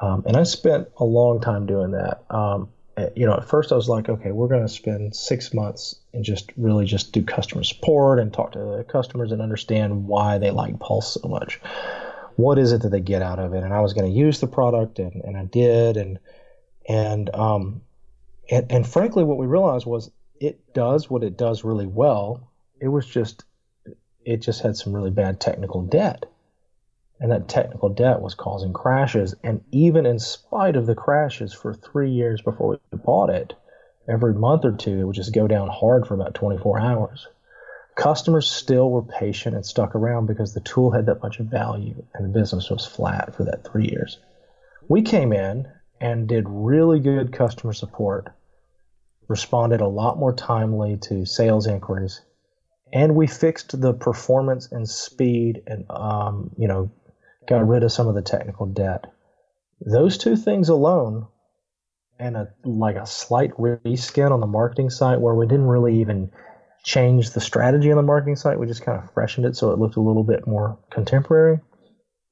[0.00, 2.24] Um, and I spent a long time doing that.
[2.30, 5.52] Um, eh, you know, at first I was like, okay, we're going to spend six
[5.52, 10.06] months and just really just do customer support and talk to the customers and understand
[10.06, 11.60] why they like Pulse so much.
[12.36, 13.62] What is it that they get out of it?
[13.62, 15.98] And I was going to use the product, and, and I did.
[15.98, 16.18] And
[16.88, 17.82] and um,
[18.50, 22.50] and, and frankly, what we realized was it does what it does really well.
[22.80, 23.44] It was just
[24.24, 26.26] it just had some really bad technical debt.
[27.20, 29.34] And that technical debt was causing crashes.
[29.44, 33.52] And even in spite of the crashes for three years before we bought it,
[34.08, 37.28] every month or two, it would just go down hard for about 24 hours.
[37.94, 42.02] Customers still were patient and stuck around because the tool had that much of value
[42.14, 44.18] and the business was flat for that three years.
[44.88, 45.68] We came in
[46.00, 48.32] and did really good customer support,
[49.30, 52.20] responded a lot more timely to sales inquiries,
[52.92, 56.90] and we fixed the performance and speed and um, you know
[57.48, 59.06] got rid of some of the technical debt.
[59.80, 61.28] Those two things alone
[62.18, 66.32] and a like a slight reskin on the marketing site where we didn't really even
[66.82, 69.78] change the strategy on the marketing site we just kind of freshened it so it
[69.78, 71.60] looked a little bit more contemporary.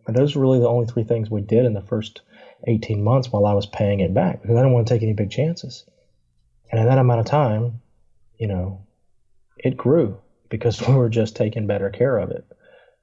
[0.07, 2.23] And those were really the only three things we did in the first
[2.67, 5.13] 18 months while i was paying it back because i didn't want to take any
[5.13, 5.85] big chances
[6.71, 7.81] and in that amount of time
[8.39, 8.81] you know
[9.59, 12.45] it grew because we were just taking better care of it.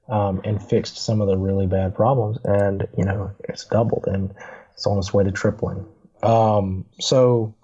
[0.08, 2.38] um, and fixed some of the really bad problems.
[2.44, 4.32] And you know, it's doubled and
[4.74, 5.86] it's on its way to tripling.
[6.22, 7.54] Um, so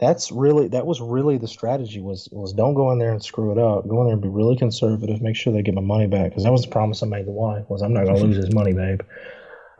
[0.00, 3.52] that's really that was really the strategy was was don't go in there and screw
[3.52, 3.86] it up.
[3.88, 5.20] Go in there and be really conservative.
[5.20, 7.32] Make sure they get my money back because that was the promise I made the
[7.32, 9.00] wife was I'm not going to lose this money, babe.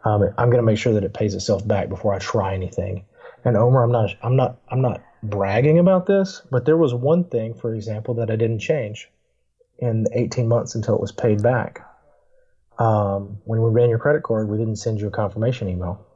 [0.05, 3.05] Um, I'm going to make sure that it pays itself back before I try anything.
[3.45, 7.25] And Omer, I'm not I'm not I'm not bragging about this, but there was one
[7.25, 9.11] thing, for example, that I didn't change
[9.79, 11.87] in the 18 months until it was paid back.
[12.79, 16.07] Um, when we ran your credit card, we didn't send you a confirmation email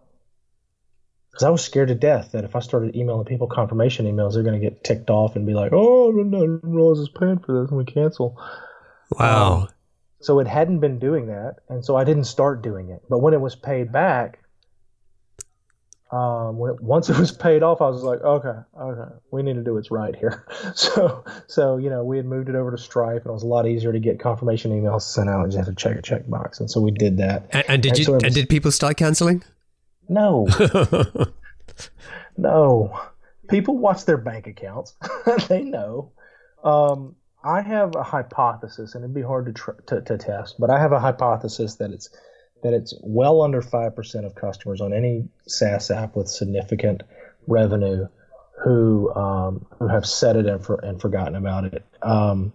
[1.35, 4.45] because I was scared to death that if I started emailing people confirmation emails, they're
[4.45, 7.40] going to get ticked off and be like, "Oh, I didn't realize I was paying
[7.40, 8.40] for this," and we cancel.
[9.19, 9.55] Wow.
[9.55, 9.69] Um,
[10.21, 13.03] so it hadn't been doing that, and so I didn't start doing it.
[13.11, 14.43] But when it was paid back,
[16.14, 19.55] um, when it, once it was paid off, I was like, okay, okay, we need
[19.55, 20.46] to do what's right here.
[20.77, 23.46] So, so you know, we had moved it over to Stripe, and it was a
[23.46, 25.44] lot easier to get confirmation emails sent out.
[25.44, 27.46] And you have to check a checkbox, and so we did that.
[27.50, 28.05] And, and did and you?
[28.05, 29.42] So was, and did people start canceling?
[30.09, 30.46] No.
[32.37, 33.00] no.
[33.48, 34.94] People watch their bank accounts.
[35.48, 36.12] they know.
[36.62, 40.70] Um, I have a hypothesis, and it'd be hard to, tr- to, to test, but
[40.70, 42.11] I have a hypothesis that it's
[42.64, 47.03] that it's well under five percent of customers on any SaaS app with significant
[47.46, 48.09] revenue
[48.64, 51.85] who um, who have set it and, for, and forgotten about it.
[52.03, 52.53] Um,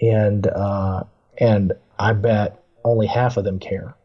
[0.00, 1.04] and uh,
[1.38, 3.96] and I bet only half of them care.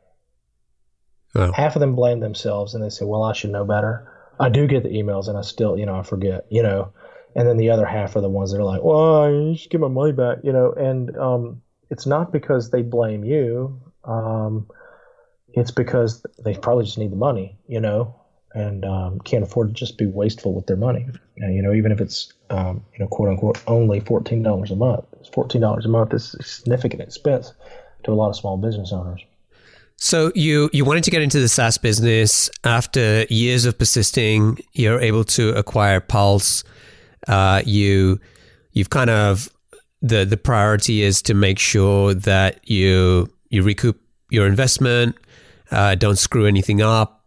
[1.35, 1.51] Oh.
[1.51, 4.67] Half of them blame themselves and they say, "Well, I should know better." I do
[4.67, 6.93] get the emails and I still, you know, I forget, you know.
[7.35, 9.81] And then the other half are the ones that are like, "Well, you should get
[9.81, 10.71] my money back," you know.
[10.71, 13.81] And um, it's not because they blame you.
[14.05, 14.67] Um,
[15.53, 18.15] it's because they probably just need the money, you know,
[18.53, 21.07] and um, can't afford to just be wasteful with their money.
[21.37, 24.75] And, you know, even if it's um, you know, quote unquote, only fourteen dollars a
[24.75, 25.05] month.
[25.33, 27.53] Fourteen dollars a month is a significant expense
[28.03, 29.23] to a lot of small business owners.
[29.97, 34.59] So you you wanted to get into the SaaS business after years of persisting.
[34.73, 36.63] You're able to acquire Pulse.
[37.27, 38.19] Uh, you
[38.71, 39.49] you've kind of
[40.01, 43.99] the the priority is to make sure that you you recoup
[44.31, 45.17] your investment,
[45.71, 47.19] uh, don't screw anything up,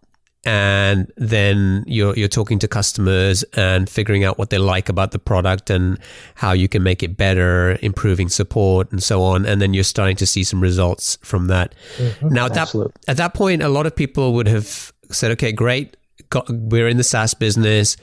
[0.44, 5.18] and then you're you're talking to customers and figuring out what they like about the
[5.18, 5.98] product and
[6.34, 10.16] how you can make it better, improving support and so on, and then you're starting
[10.16, 11.74] to see some results from that.
[11.98, 12.28] Mm-hmm.
[12.28, 12.92] Now at Absolutely.
[13.06, 15.96] that at that point, a lot of people would have said, "Okay, great,
[16.30, 17.96] got, we're in the SaaS business.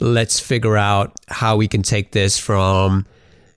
[0.00, 3.06] Let's figure out how we can take this from."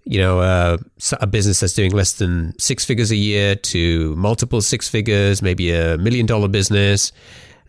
[0.09, 0.77] You know, uh,
[1.21, 5.71] a business that's doing less than six figures a year to multiple six figures, maybe
[5.71, 7.11] a million dollar business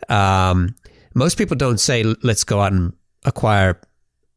[0.09, 0.75] um,
[1.15, 2.93] most people don't say, let's go out and
[3.25, 3.81] acquire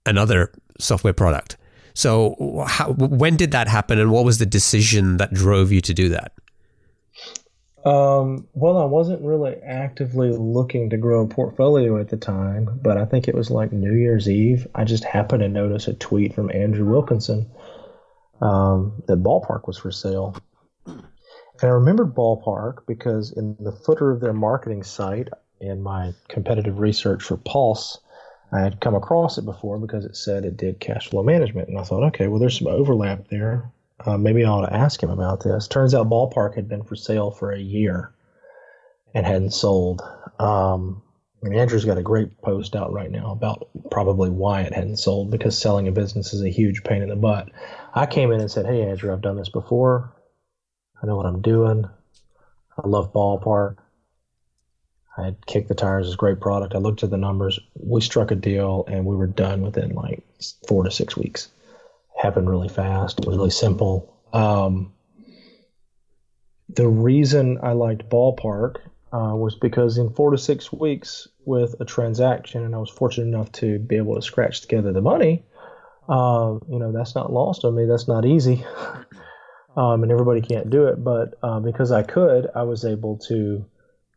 [0.05, 1.57] another software product.
[1.93, 5.93] So, how, when did that happen, and what was the decision that drove you to
[5.93, 6.31] do that?
[7.85, 12.97] Um, well, I wasn't really actively looking to grow a portfolio at the time, but
[12.97, 14.65] I think it was like New Year's Eve.
[14.73, 17.45] I just happened to notice a tweet from Andrew Wilkinson
[18.43, 20.35] um, that Ballpark was for sale.
[20.85, 21.01] And
[21.61, 25.29] I remembered Ballpark because in the footer of their marketing site,
[25.61, 27.99] in my competitive research for Pulse,
[28.51, 31.69] I had come across it before because it said it did cash flow management.
[31.69, 33.71] And I thought, okay, well, there's some overlap there.
[34.05, 35.67] Uh, maybe I ought to ask him about this.
[35.67, 38.11] Turns out Ballpark had been for sale for a year
[39.13, 40.01] and hadn't sold.
[40.39, 41.01] Um,
[41.43, 44.97] I mean, Andrew's got a great post out right now about probably why it hadn't
[44.97, 47.49] sold because selling a business is a huge pain in the butt.
[47.93, 50.13] I came in and said, Hey, Andrew, I've done this before.
[51.01, 51.85] I know what I'm doing.
[52.77, 53.75] I love Ballpark.
[55.17, 56.07] I had kicked the tires.
[56.07, 56.75] It's a great product.
[56.75, 57.59] I looked at the numbers.
[57.75, 60.23] We struck a deal and we were done within like
[60.67, 61.49] four to six weeks.
[62.15, 63.19] It happened really fast.
[63.19, 64.17] It was really simple.
[64.31, 64.93] Um,
[66.69, 68.77] the reason I liked Ballpark
[69.11, 73.27] uh, was because in four to six weeks with a transaction, and I was fortunate
[73.27, 75.43] enough to be able to scratch together the money.
[76.07, 77.85] Uh, you know, that's not lost on me.
[77.85, 78.65] That's not easy.
[79.77, 81.03] um, and everybody can't do it.
[81.03, 83.65] But uh, because I could, I was able to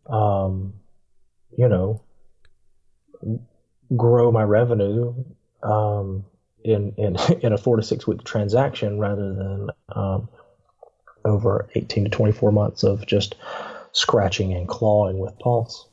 [0.09, 0.75] um,
[1.57, 2.03] you know,
[3.97, 5.15] grow my revenue
[5.63, 6.25] um,
[6.65, 10.29] in in in a four to six week transaction rather than um,
[11.25, 13.35] over eighteen to twenty four months of just
[13.93, 15.89] scratching and clawing with Pulse.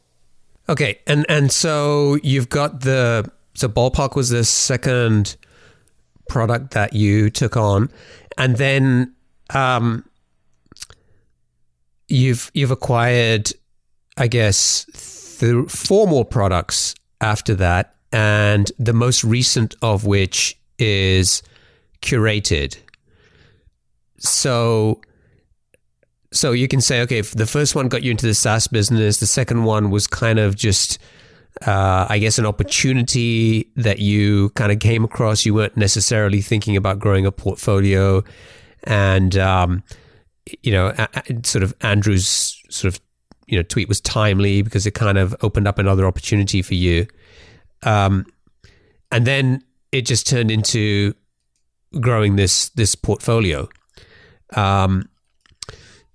[0.70, 5.36] Okay, and and so you've got the so ballpark was the second
[6.30, 7.90] product that you took on,
[8.38, 9.14] and then
[9.50, 10.06] um,
[12.08, 13.52] you've you've acquired,
[14.18, 14.86] I guess
[15.40, 21.44] the four more products after that, and the most recent of which is
[22.02, 22.78] Curated.
[24.20, 25.02] So,
[26.34, 29.20] so you can say, okay, the first one got you into the SaaS business.
[29.20, 31.00] The second one was kind of just,
[31.66, 35.46] uh, I guess, an opportunity that you kind of came across.
[35.46, 38.24] You weren't necessarily thinking about growing a portfolio,
[38.84, 39.84] and um,
[40.62, 40.94] you know,
[41.44, 43.00] sort of Andrew's sort of
[43.48, 47.08] you know tweet was timely because it kind of opened up another opportunity for you.
[47.84, 48.26] Um,
[49.12, 51.14] and then it just turned into
[52.02, 53.70] growing this this portfolio.
[54.56, 55.10] Um,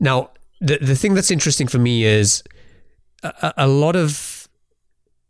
[0.00, 0.30] now,
[0.60, 2.42] the the thing that's interesting for me is
[3.22, 4.48] a, a lot of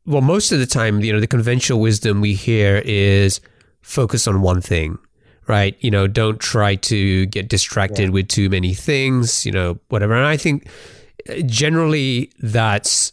[0.06, 3.40] well, most of the time, you know, the conventional wisdom we hear is
[3.82, 4.98] focus on one thing,
[5.46, 5.76] right?
[5.80, 8.10] You know, don't try to get distracted yeah.
[8.10, 10.14] with too many things, you know, whatever.
[10.14, 10.66] And I think
[11.28, 13.12] uh, generally that's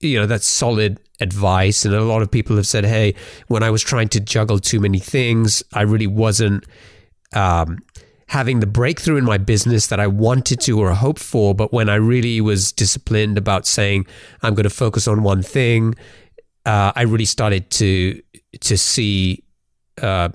[0.00, 3.12] you know that's solid advice and a lot of people have said hey
[3.48, 6.64] when i was trying to juggle too many things i really wasn't
[7.34, 7.78] um,
[8.28, 11.54] having the breakthrough in my business that I wanted to or hoped for.
[11.54, 14.06] But when I really was disciplined about saying
[14.42, 15.94] I'm going to focus on one thing,
[16.64, 18.22] uh, I really started to
[18.60, 19.42] to see
[20.02, 20.28] uh,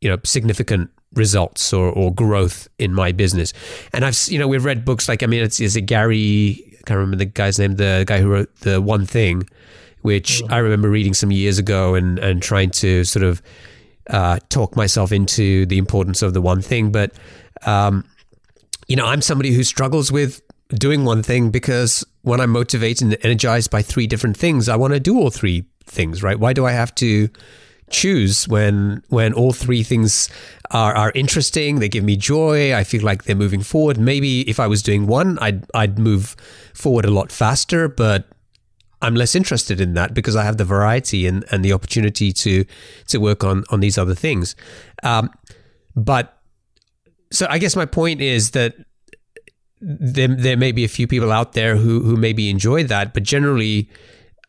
[0.00, 3.52] you know significant results or, or growth in my business.
[3.92, 6.82] And I've you know we've read books like I mean it's is it Gary I
[6.86, 9.48] can't remember the guy's name the guy who wrote the One Thing,
[10.02, 13.40] which I remember reading some years ago and and trying to sort of
[14.10, 16.90] uh, talk myself into the importance of the one thing.
[16.92, 17.12] But,
[17.64, 18.04] um,
[18.88, 23.16] you know, I'm somebody who struggles with doing one thing because when I'm motivated and
[23.22, 26.38] energized by three different things, I want to do all three things, right?
[26.38, 27.28] Why do I have to
[27.88, 30.28] choose when when all three things
[30.72, 34.58] are are interesting they give me joy i feel like they're moving forward maybe if
[34.58, 36.34] i was doing one i'd i'd move
[36.74, 38.26] forward a lot faster but
[39.02, 42.64] I'm less interested in that because I have the variety and, and the opportunity to
[43.08, 44.56] to work on on these other things.
[45.02, 45.30] Um,
[45.94, 46.38] but
[47.30, 48.74] so I guess my point is that
[49.80, 53.22] there there may be a few people out there who who maybe enjoy that, but
[53.22, 53.90] generally.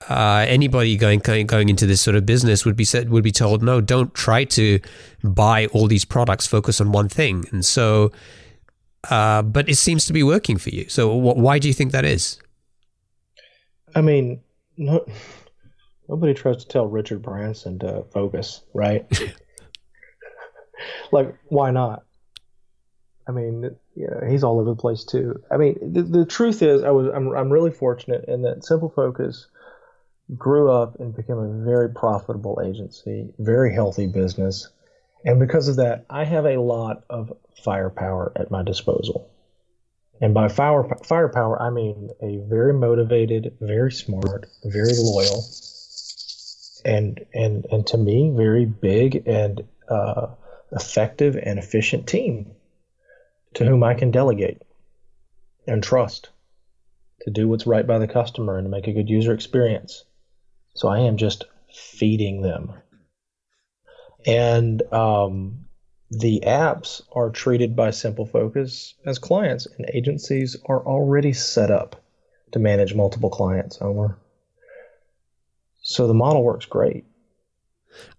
[0.09, 3.63] Uh, anybody going, going into this sort of business would be said would be told
[3.63, 4.79] no don't try to
[5.23, 8.11] buy all these products focus on one thing and so
[9.09, 11.91] uh, but it seems to be working for you so wh- why do you think
[11.91, 12.37] that is
[13.95, 14.41] I mean,
[14.77, 15.05] no,
[16.09, 19.05] nobody tries to tell Richard Branson to focus, right?
[21.11, 22.03] like, why not?
[23.27, 25.41] I mean, you know, he's all over the place too.
[25.51, 29.47] I mean, the, the truth is, I was I'm I'm really fortunate in that SimpleFocus
[30.37, 34.69] grew up and became a very profitable agency, very healthy business,
[35.25, 37.33] and because of that, I have a lot of
[37.63, 39.29] firepower at my disposal.
[40.19, 45.45] And by fire, firepower, I mean a very motivated, very smart, very loyal,
[46.83, 50.27] and and and to me, very big and uh,
[50.71, 52.51] effective and efficient team
[53.53, 54.61] to whom I can delegate
[55.67, 56.29] and trust
[57.21, 60.03] to do what's right by the customer and to make a good user experience.
[60.73, 62.73] So I am just feeding them.
[64.25, 65.66] And um,
[66.09, 72.01] the apps are treated by SimpleFocus as clients, and agencies are already set up
[72.51, 74.17] to manage multiple clients, Omer.
[75.81, 77.05] So the model works great.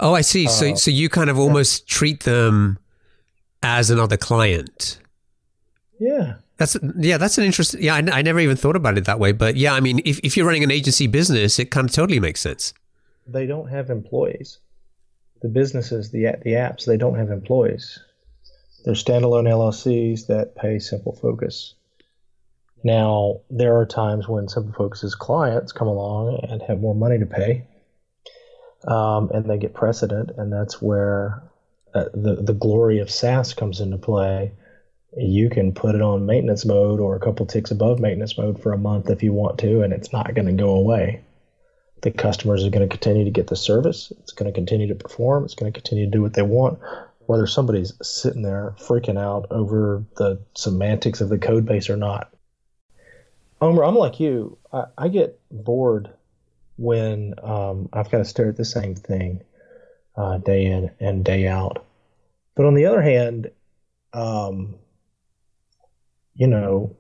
[0.01, 0.49] Oh, I see.
[0.49, 1.97] So, uh, so you kind of almost yeah.
[1.97, 2.78] treat them
[3.62, 4.99] as another client.
[5.99, 6.34] Yeah.
[6.57, 7.82] That's yeah, that's an interesting.
[7.82, 9.30] Yeah, I, I never even thought about it that way.
[9.30, 12.18] But yeah, I mean, if if you're running an agency business, it kind of totally
[12.18, 12.74] makes sense.
[13.26, 14.59] They don't have employees
[15.41, 17.99] the businesses, the the apps, they don't have employees.
[18.84, 21.74] They're standalone LLCs that pay SimpleFocus.
[22.84, 27.64] Now, there are times when SimpleFocus's clients come along and have more money to pay,
[28.86, 31.43] um, and they get precedent, and that's where
[31.95, 34.53] uh, the the glory of SaaS comes into play.
[35.16, 38.72] You can put it on maintenance mode or a couple ticks above maintenance mode for
[38.72, 41.24] a month if you want to, and it's not going to go away
[42.03, 44.12] the customers are going to continue to get the service.
[44.20, 45.44] It's going to continue to perform.
[45.44, 46.78] It's going to continue to do what they want.
[47.26, 52.32] Whether somebody's sitting there freaking out over the semantics of the code base or not.
[53.61, 54.57] Omer, I'm like you.
[54.72, 56.11] I, I get bored
[56.76, 59.42] when um, I've got to stare at the same thing
[60.16, 61.84] uh, day in and day out.
[62.55, 63.51] But on the other hand,
[64.12, 64.76] um,
[66.34, 66.96] you know,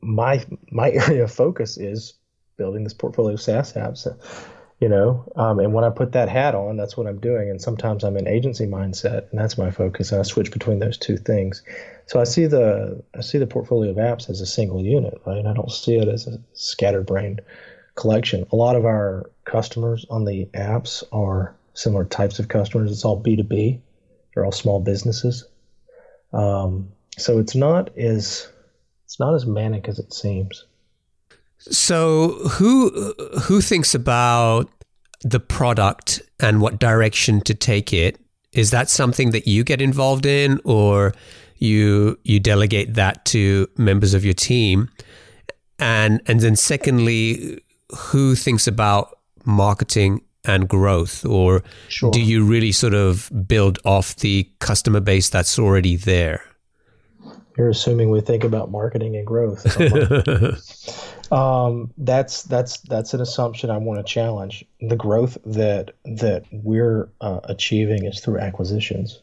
[0.00, 2.14] my my area of focus is
[2.60, 4.06] building this portfolio of SaaS apps.
[4.80, 7.50] You know, um, and when I put that hat on, that's what I'm doing.
[7.50, 10.10] And sometimes I'm in agency mindset, and that's my focus.
[10.10, 11.62] And I switch between those two things.
[12.06, 15.44] So I see the I see the portfolio of apps as a single unit, right?
[15.44, 17.40] I don't see it as a scattered brain
[17.94, 18.46] collection.
[18.52, 22.90] A lot of our customers on the apps are similar types of customers.
[22.90, 23.80] It's all B2B.
[24.34, 25.46] They're all small businesses.
[26.32, 28.48] Um, so it's not as
[29.04, 30.64] it's not as manic as it seems.
[31.60, 32.90] So who
[33.42, 34.70] who thinks about
[35.22, 38.18] the product and what direction to take it?
[38.52, 41.12] Is that something that you get involved in, or
[41.58, 44.88] you you delegate that to members of your team?
[45.78, 47.62] And and then secondly,
[47.94, 52.10] who thinks about marketing and growth, or sure.
[52.10, 56.42] do you really sort of build off the customer base that's already there?
[57.60, 59.66] You're assuming we think about marketing and growth.
[61.30, 64.64] um, that's that's that's an assumption I want to challenge.
[64.80, 69.20] The growth that that we're uh, achieving is through acquisitions.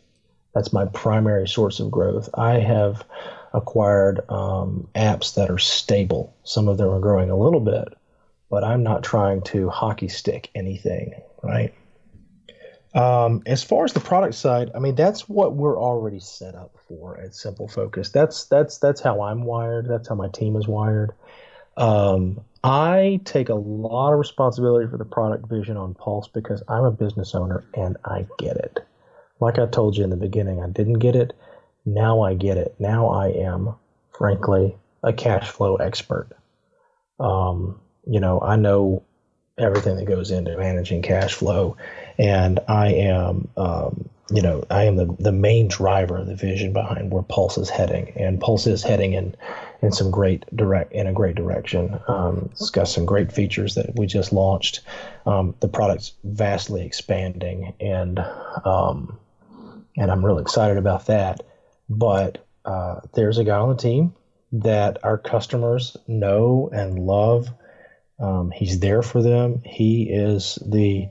[0.54, 2.30] That's my primary source of growth.
[2.36, 3.04] I have
[3.56, 6.36] acquired um, apps that are stable.
[6.44, 7.88] Some of them are growing a little bit,
[8.52, 11.74] but I'm not trying to hockey stick anything, right?
[12.98, 16.76] Um, as far as the product side, I mean that's what we're already set up
[16.88, 18.12] for at SimpleFocus.
[18.12, 19.88] That's that's that's how I'm wired.
[19.88, 21.12] That's how my team is wired.
[21.78, 26.86] Um, I take a lot of responsibility for the product vision on Pulse because I'm
[26.86, 28.80] a business owner and I get it.
[29.40, 31.34] Like I told you in the beginning, I didn't get it.
[31.86, 32.74] Now I get it.
[32.80, 33.76] Now I am,
[34.18, 36.30] frankly, a cash flow expert.
[37.20, 39.04] Um, you know, I know
[39.58, 41.78] everything that goes into managing cash flow,
[42.18, 46.74] and I am, um, you know, I am the, the main driver of the vision
[46.74, 49.36] behind where Pulse is heading, and Pulse is heading in
[49.82, 52.00] in some great direct in a great direction.
[52.08, 54.82] Um, it's got some great features that we just launched.
[55.26, 58.20] Um, the product's vastly expanding, and
[58.66, 59.18] um,
[59.96, 61.42] and I'm really excited about that.
[61.90, 64.14] But uh, there's a guy on the team
[64.52, 67.50] that our customers know and love
[68.20, 69.62] um, he's there for them.
[69.64, 71.10] He is the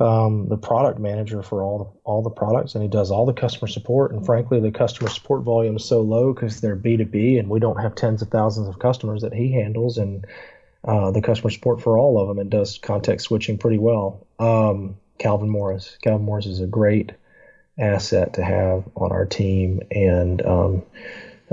[0.00, 3.32] um, the product manager for all the, all the products, and he does all the
[3.32, 4.12] customer support.
[4.12, 7.48] And frankly, the customer support volume is so low because they're B two B, and
[7.48, 10.26] we don't have tens of thousands of customers that he handles, and
[10.84, 14.26] uh, the customer support for all of them, and does context switching pretty well.
[14.38, 15.98] Um, Calvin Morris.
[16.02, 17.12] Calvin Morris is a great
[17.78, 20.82] asset to have on our team, and um,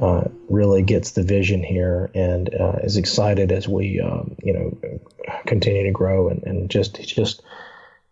[0.01, 4.99] uh, really gets the vision here and uh, is excited as we um, you know
[5.45, 7.41] continue to grow and, and just just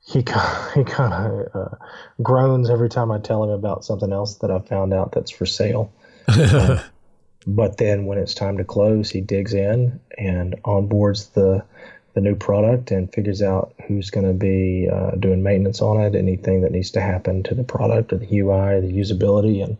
[0.05, 0.19] he
[0.75, 1.75] he kind of uh,
[2.21, 5.45] groans every time I tell him about something else that I found out that's for
[5.45, 5.91] sale.
[6.27, 6.81] Uh,
[7.47, 11.65] but then when it's time to close, he digs in and onboards the
[12.13, 16.15] the new product and figures out who's going to be uh, doing maintenance on it,
[16.15, 19.77] anything that needs to happen to the product or the UI, the usability, and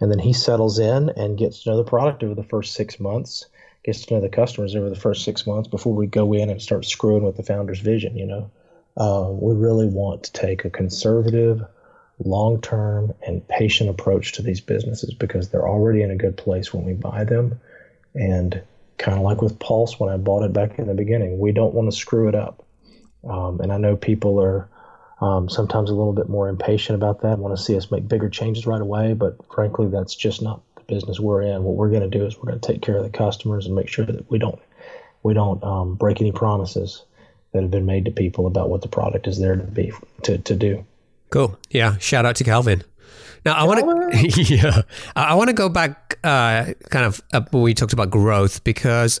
[0.00, 2.98] and then he settles in and gets to know the product over the first six
[2.98, 3.46] months
[3.84, 6.60] gets to know the customers over the first six months before we go in and
[6.60, 8.50] start screwing with the founder's vision you know
[8.98, 11.64] uh, we really want to take a conservative
[12.18, 16.84] long-term and patient approach to these businesses because they're already in a good place when
[16.84, 17.60] we buy them
[18.14, 18.60] and
[18.98, 21.74] kind of like with pulse when i bought it back in the beginning we don't
[21.74, 22.64] want to screw it up
[23.28, 24.68] um, and i know people are
[25.20, 28.28] um, sometimes a little bit more impatient about that, want to see us make bigger
[28.28, 29.14] changes right away.
[29.14, 31.64] But frankly, that's just not the business we're in.
[31.64, 33.74] What we're going to do is we're going to take care of the customers and
[33.74, 34.58] make sure that we don't
[35.24, 37.02] we don't um, break any promises
[37.52, 39.92] that have been made to people about what the product is there to be
[40.22, 40.84] to, to do.
[41.30, 41.58] Cool.
[41.70, 41.96] Yeah.
[41.98, 42.82] Shout out to Calvin.
[43.44, 44.82] Now I want to yeah
[45.16, 47.22] I want to go back uh, kind of
[47.52, 49.20] when we talked about growth because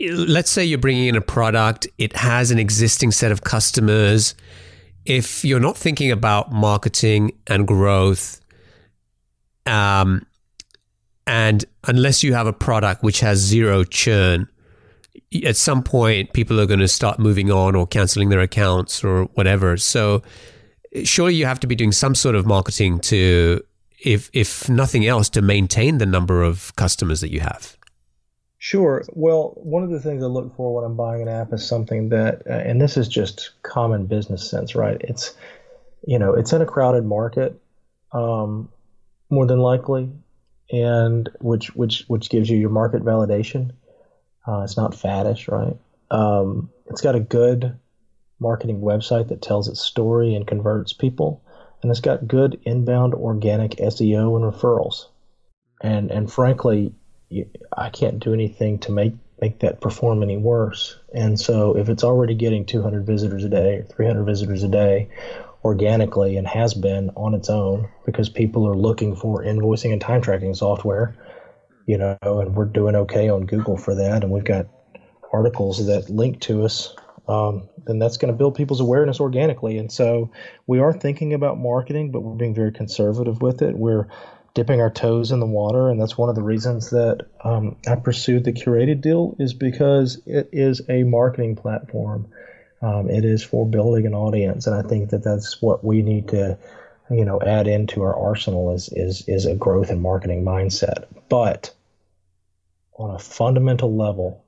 [0.00, 4.34] let's say you're bringing in a product it has an existing set of customers
[5.04, 8.40] if you're not thinking about marketing and growth,
[9.66, 10.26] um,
[11.26, 14.48] and unless you have a product which has zero churn,
[15.44, 19.24] at some point people are going to start moving on or canceling their accounts or
[19.34, 19.76] whatever.
[19.76, 20.22] So,
[21.04, 23.62] surely you have to be doing some sort of marketing to,
[24.04, 27.76] if if nothing else, to maintain the number of customers that you have.
[28.58, 29.02] Sure.
[29.10, 32.10] Well, one of the things I look for when I'm buying an app is something
[32.10, 34.98] that, uh, and this is just common business sense, right?
[35.00, 35.34] It's,
[36.06, 37.60] you know, it's in a crowded market,
[38.12, 38.68] um,
[39.30, 40.12] more than likely,
[40.70, 43.72] and which which which gives you your market validation.
[44.46, 45.76] Uh, it's not faddish, right?
[46.10, 47.78] Um, it's got a good
[48.40, 51.42] marketing website that tells its story and converts people,
[51.80, 55.06] and it's got good inbound organic SEO and referrals.
[55.80, 56.94] And and frankly,
[57.76, 60.96] I can't do anything to make make that perform any worse.
[61.12, 65.08] And so if it's already getting 200 visitors a day or 300 visitors a day
[65.64, 70.22] organically and has been on its own because people are looking for invoicing and time
[70.22, 71.16] tracking software,
[71.86, 74.66] you know, and we're doing okay on Google for that, and we've got
[75.32, 76.94] articles that link to us.
[77.28, 79.78] Um, then that's going to build people's awareness organically.
[79.78, 80.30] And so
[80.66, 83.76] we are thinking about marketing, but we're being very conservative with it.
[83.76, 84.08] We're
[84.54, 87.96] dipping our toes in the water, and that's one of the reasons that um, I
[87.96, 92.28] pursued the Curated deal is because it is a marketing platform.
[92.82, 96.28] Um, it is for building an audience, and I think that that's what we need
[96.28, 96.58] to,
[97.10, 101.04] you know, add into our arsenal is is is a growth and marketing mindset.
[101.28, 101.74] But
[102.94, 104.44] on a fundamental level,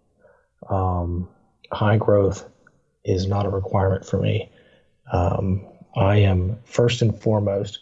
[0.69, 1.29] um,
[1.73, 2.49] high growth
[3.05, 4.51] is not a requirement for me.
[5.13, 7.81] Um, I am first and foremost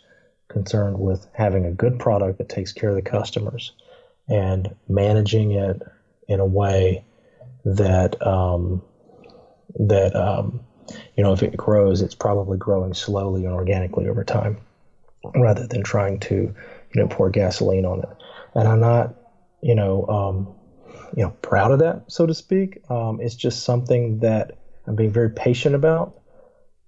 [0.48, 3.72] concerned with having a good product that takes care of the customers
[4.28, 5.82] and managing it
[6.28, 7.04] in a way
[7.64, 8.82] that um,
[9.78, 10.60] that um,
[11.16, 14.58] you know if it grows, it's probably growing slowly and organically over time,
[15.34, 18.10] rather than trying to you know pour gasoline on it.
[18.54, 19.14] And I'm not
[19.62, 20.54] you know um,
[21.16, 22.82] you know proud of that, so to speak.
[22.90, 26.22] Um, it's just something that I'm being very patient about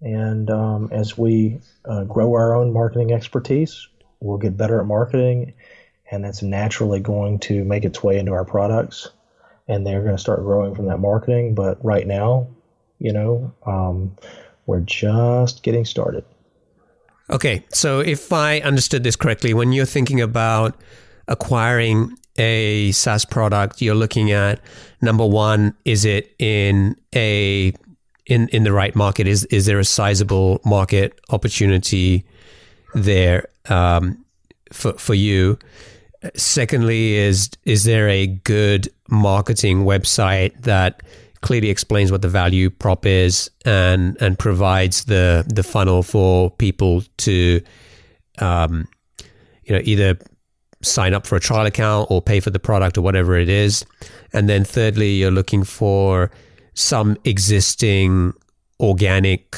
[0.05, 3.88] and um, as we uh, grow our own marketing expertise,
[4.20, 5.55] we'll get better at marketing,
[6.11, 9.09] and that's naturally going to make its way into our products.
[9.66, 11.55] And they're going to start growing from that marketing.
[11.55, 12.49] But right now,
[13.05, 14.16] you know, um,
[14.64, 16.24] we're just getting started.
[17.28, 17.62] Okay.
[17.68, 20.74] So if I understood this correctly, when you're thinking about
[21.28, 24.59] acquiring a SaaS product, you're looking at
[25.02, 27.74] number one, is it in a
[28.24, 29.28] in in the right market?
[29.28, 32.24] Is is there a sizable market opportunity
[32.94, 34.24] there um,
[34.72, 35.59] for for you?
[36.34, 41.02] Secondly, is is there a good marketing website that
[41.45, 47.03] clearly explains what the value prop is and and provides the the funnel for people
[47.18, 47.61] to
[48.38, 48.88] um,
[49.64, 50.18] you know either
[50.80, 53.84] sign up for a trial account or pay for the product or whatever it is.
[54.32, 56.30] And then thirdly, you're looking for
[56.72, 58.32] some existing
[58.80, 59.55] organic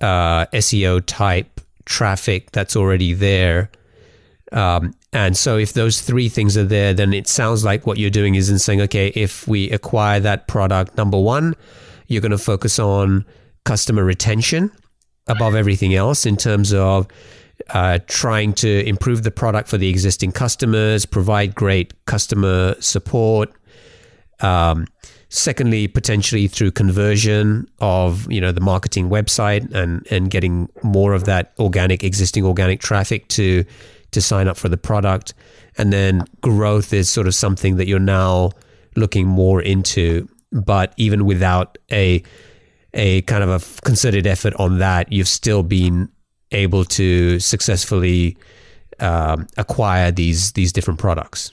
[0.00, 3.70] uh, SEO type traffic that's already there.
[4.52, 8.10] Um, and so, if those three things are there, then it sounds like what you're
[8.10, 11.54] doing is in saying, okay, if we acquire that product, number one,
[12.06, 13.24] you're going to focus on
[13.64, 14.70] customer retention
[15.26, 17.08] above everything else in terms of
[17.70, 23.50] uh, trying to improve the product for the existing customers, provide great customer support.
[24.40, 24.86] Um,
[25.28, 31.24] Secondly, potentially through conversion of you know the marketing website and and getting more of
[31.24, 33.64] that organic existing organic traffic to
[34.16, 35.34] to sign up for the product,
[35.78, 38.50] and then growth is sort of something that you're now
[38.96, 40.26] looking more into.
[40.50, 42.22] But even without a
[42.94, 46.08] a kind of a concerted effort on that, you've still been
[46.50, 48.38] able to successfully
[49.00, 51.50] um, acquire these these different products.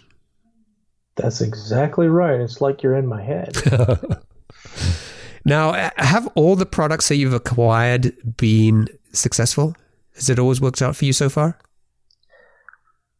[1.15, 2.39] That's exactly right.
[2.39, 3.55] It's like you're in my head.
[5.45, 9.75] now, have all the products that you've acquired been successful?
[10.15, 11.59] Has it always worked out for you so far?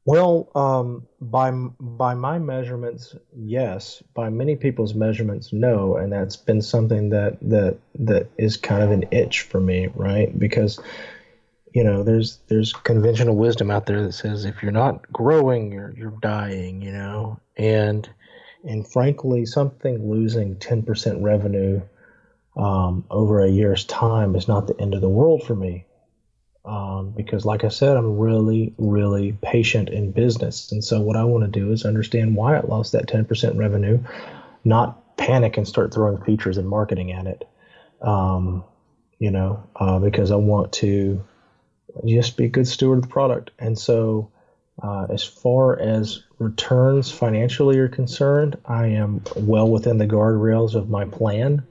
[0.06, 4.04] Well, um, by by my measurements, yes.
[4.14, 5.96] By many people's measurements, no.
[5.96, 10.38] And that's been something that that that is kind of an itch for me, right?
[10.38, 10.80] Because
[11.74, 15.94] you know, there's there's conventional wisdom out there that says if you're not growing, you're
[15.98, 18.10] you're dying, you know, and
[18.64, 21.82] and frankly, something losing 10% revenue
[22.56, 25.86] um, over a year's time is not the end of the world for me.
[26.66, 30.72] Um, because, like I said, I'm really, really patient in business.
[30.72, 34.00] And so, what I want to do is understand why it lost that 10% revenue,
[34.64, 37.48] not panic and start throwing features and marketing at it.
[38.02, 38.64] Um,
[39.20, 41.24] you know, uh, because I want to
[42.06, 43.52] just be a good steward of the product.
[43.60, 44.32] And so,
[44.82, 50.90] uh, as far as returns financially are concerned, I am well within the guardrails of
[50.90, 51.64] my plan.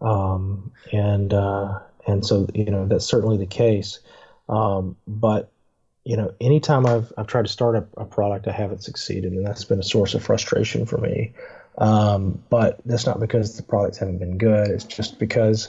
[0.00, 3.98] Um, and uh, and so you know that's certainly the case.
[4.48, 5.50] Um, but
[6.04, 9.46] you know, anytime I've I've tried to start a, a, product, I haven't succeeded, and
[9.46, 11.34] that's been a source of frustration for me.
[11.76, 14.68] Um, but that's not because the products haven't been good.
[14.68, 15.68] It's just because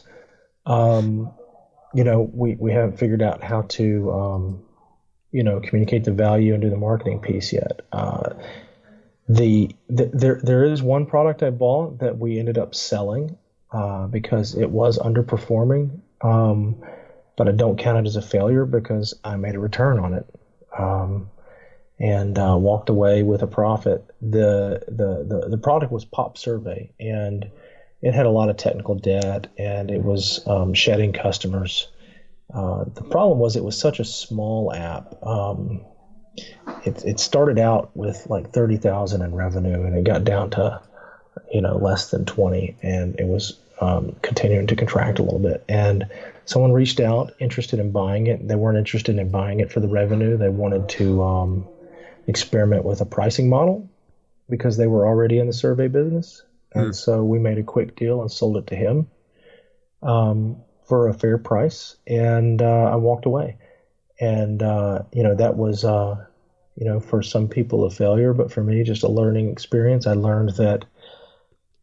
[0.65, 1.31] um,
[1.93, 4.63] you know, we, we haven't figured out how to, um,
[5.31, 7.81] you know, communicate the value and do the marketing piece yet.
[7.91, 8.33] Uh,
[9.27, 13.37] the, the, there there is one product I bought that we ended up selling
[13.71, 16.83] uh, because it was underperforming, um,
[17.39, 20.25] but I don't count it as a failure because I made a return on it
[20.77, 21.29] um,
[21.97, 24.03] and uh, walked away with a profit.
[24.21, 27.49] The, the the the product was Pop Survey and
[28.01, 31.87] it had a lot of technical debt and it was um, shedding customers.
[32.53, 35.15] Uh, the problem was it was such a small app.
[35.25, 35.85] Um,
[36.85, 40.81] it, it started out with like 30,000 in revenue and it got down to,
[41.53, 45.63] you know, less than 20 and it was um, continuing to contract a little bit.
[45.69, 46.07] And
[46.45, 48.47] someone reached out interested in buying it.
[48.47, 50.37] They weren't interested in buying it for the revenue.
[50.37, 51.67] They wanted to, um,
[52.29, 53.89] experiment with a pricing model
[54.49, 56.43] because they were already in the survey business.
[56.73, 56.95] And mm.
[56.95, 59.07] so we made a quick deal and sold it to him
[60.03, 60.57] um,
[60.87, 61.95] for a fair price.
[62.05, 63.57] And uh, I walked away.
[64.19, 66.25] And, uh, you know, that was, uh,
[66.75, 70.05] you know, for some people a failure, but for me, just a learning experience.
[70.05, 70.85] I learned that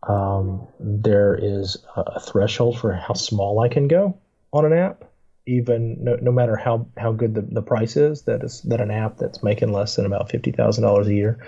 [0.07, 4.19] um, there is a threshold for how small I can go
[4.53, 5.05] on an app
[5.47, 8.91] even no, no matter how, how good the, the price is, that is that an
[8.91, 11.39] app that's making less than about fifty thousand dollars a year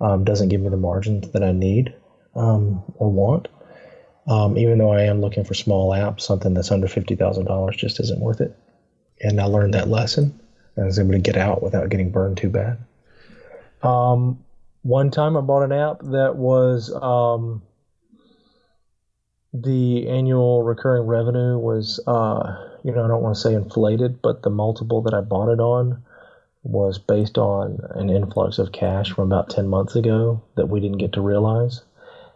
[0.00, 1.94] um, doesn't give me the margins that I need
[2.34, 3.48] um, or want.
[4.26, 7.76] Um, even though I am looking for small apps, something that's under fifty thousand dollars
[7.76, 8.56] just isn't worth it.
[9.20, 10.38] And I learned that lesson.
[10.76, 12.78] I was able to get out without getting burned too bad.
[13.82, 14.44] Um,
[14.82, 17.62] one time I bought an app that was um,
[19.52, 24.42] the annual recurring revenue was, uh, you know, I don't want to say inflated, but
[24.42, 26.02] the multiple that I bought it on
[26.62, 30.98] was based on an influx of cash from about 10 months ago that we didn't
[30.98, 31.82] get to realize.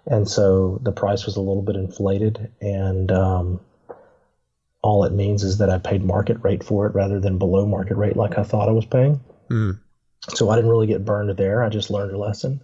[0.06, 2.50] And so the price was a little bit inflated.
[2.61, 3.61] And um,
[4.82, 7.96] all it means is that I paid market rate for it rather than below market
[7.96, 9.20] rate like I thought I was paying.
[9.50, 9.78] Mm.
[10.28, 11.62] So I didn't really get burned there.
[11.62, 12.61] I just learned a lesson.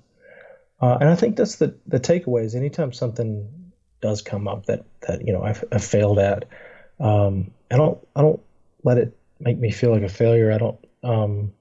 [0.81, 3.66] Uh, and I think that's the, the takeaway is anytime something
[4.07, 6.45] does come up that that you know I've, I've failed at.
[7.01, 8.41] Um, I don't I don't
[8.85, 10.53] let it make me feel like a failure.
[10.53, 11.53] I don't um,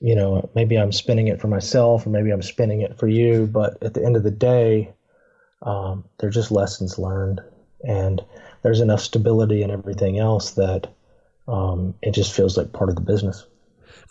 [0.00, 3.46] you know maybe I'm spinning it for myself or maybe I'm spinning it for you.
[3.46, 4.90] But at the end of the day,
[5.60, 7.42] um, they're just lessons learned,
[7.86, 8.24] and
[8.62, 10.86] there's enough stability and everything else that
[11.46, 13.44] um, it just feels like part of the business.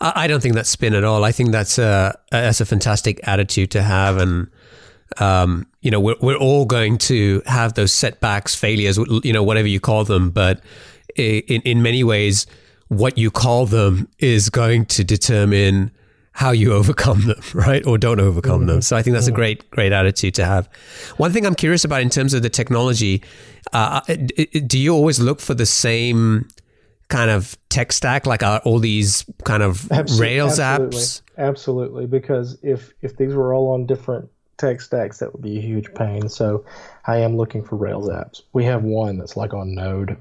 [0.02, 1.24] I don't think that's spin at all.
[1.24, 4.48] I think that's a that's a fantastic attitude to have, and
[5.18, 9.68] um, you know, we're, we're all going to have those setbacks, failures, you know, whatever
[9.68, 10.30] you call them.
[10.30, 10.60] But
[11.16, 12.46] in, in many ways,
[12.88, 15.90] what you call them is going to determine
[16.32, 17.84] how you overcome them, right?
[17.86, 18.68] Or don't overcome mm-hmm.
[18.68, 18.82] them.
[18.82, 20.68] So I think that's a great, great attitude to have.
[21.16, 23.22] One thing I'm curious about in terms of the technology,
[23.72, 24.16] uh, uh
[24.66, 26.48] do you always look for the same
[27.08, 28.26] kind of tech stack?
[28.26, 30.26] Like are all these kind of Absolutely.
[30.26, 30.98] Rails Absolutely.
[30.98, 31.22] apps?
[31.38, 32.06] Absolutely.
[32.06, 34.30] Because if, if these were all on different
[34.60, 36.28] tech stacks, that would be a huge pain.
[36.28, 36.64] So
[37.06, 38.42] I am looking for Rails apps.
[38.52, 40.16] We have one that's like on Node,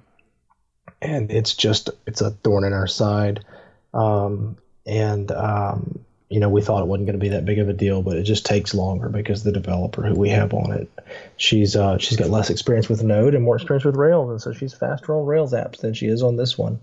[1.01, 3.45] and it's just it's a thorn in our side.
[3.93, 7.69] Um, and um, you know, we thought it wasn't going to be that big of
[7.69, 10.89] a deal, but it just takes longer because the developer who we have on it,
[11.37, 14.53] she's uh, she's got less experience with Node and more experience with Rails, and so
[14.53, 16.79] she's faster on Rails apps than she is on this one.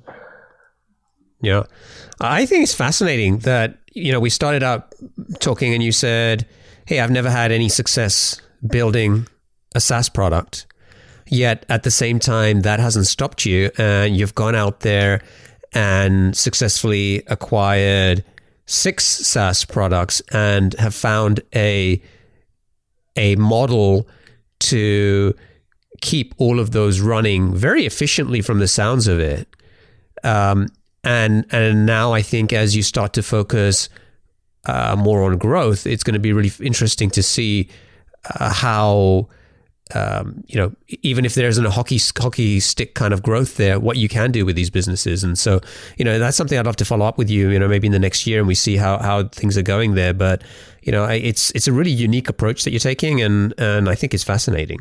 [1.40, 1.64] Yeah,
[2.20, 4.94] I think it's fascinating that you know we started out
[5.38, 6.46] talking, and you said
[6.86, 9.26] hey, I've never had any success building
[9.74, 10.66] a SaaS product.
[11.28, 13.70] Yet at the same time, that hasn't stopped you.
[13.76, 15.22] And you've gone out there
[15.72, 18.24] and successfully acquired
[18.66, 22.00] six SaaS products and have found a,
[23.16, 24.08] a model
[24.58, 25.34] to
[26.00, 29.48] keep all of those running very efficiently from the sounds of it.
[30.22, 30.68] Um,
[31.04, 33.88] and and now I think as you start to focus
[34.66, 37.68] uh, more on growth, it's going to be really interesting to see
[38.38, 39.28] uh, how.
[39.94, 43.78] Um, you know, even if there isn't a hockey hockey stick kind of growth there,
[43.78, 45.60] what you can do with these businesses, and so
[45.96, 47.50] you know that's something I'd love to follow up with you.
[47.50, 49.94] You know, maybe in the next year, and we see how how things are going
[49.94, 50.12] there.
[50.12, 50.42] But
[50.82, 54.12] you know, it's it's a really unique approach that you're taking, and and I think
[54.12, 54.80] it's fascinating.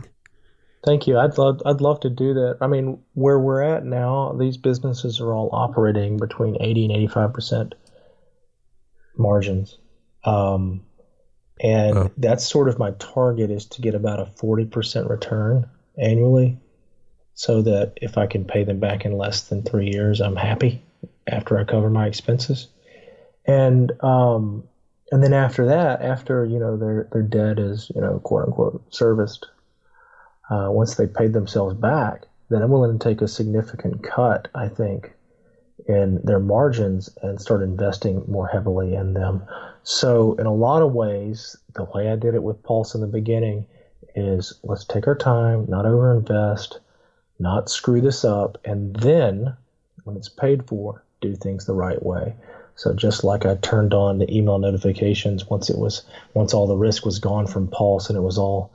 [0.84, 1.20] Thank you.
[1.20, 2.58] I'd love I'd love to do that.
[2.62, 7.08] I mean, where we're at now, these businesses are all operating between eighty and eighty
[7.08, 7.76] five percent
[9.18, 9.78] margins.
[10.24, 10.82] Um,
[11.62, 12.12] and oh.
[12.18, 16.58] that's sort of my target is to get about a 40% return annually
[17.34, 20.82] so that if I can pay them back in less than three years, I'm happy
[21.28, 22.68] after I cover my expenses.
[23.46, 24.64] And, um,
[25.12, 28.94] and then after that, after, you know, their, their debt is, you know, quote unquote
[28.94, 29.48] serviced,
[30.50, 34.68] uh, once they paid themselves back, then I'm willing to take a significant cut, I
[34.68, 35.15] think,
[35.88, 39.44] in their margins and start investing more heavily in them.
[39.84, 43.08] So, in a lot of ways, the way I did it with Pulse in the
[43.08, 43.66] beginning
[44.16, 46.80] is let's take our time, not overinvest,
[47.40, 49.56] not screw this up, and then
[50.06, 52.34] when it's paid for, do things the right way.
[52.76, 56.76] So just like I turned on the email notifications once it was once all the
[56.76, 58.72] risk was gone from Pulse and it was all,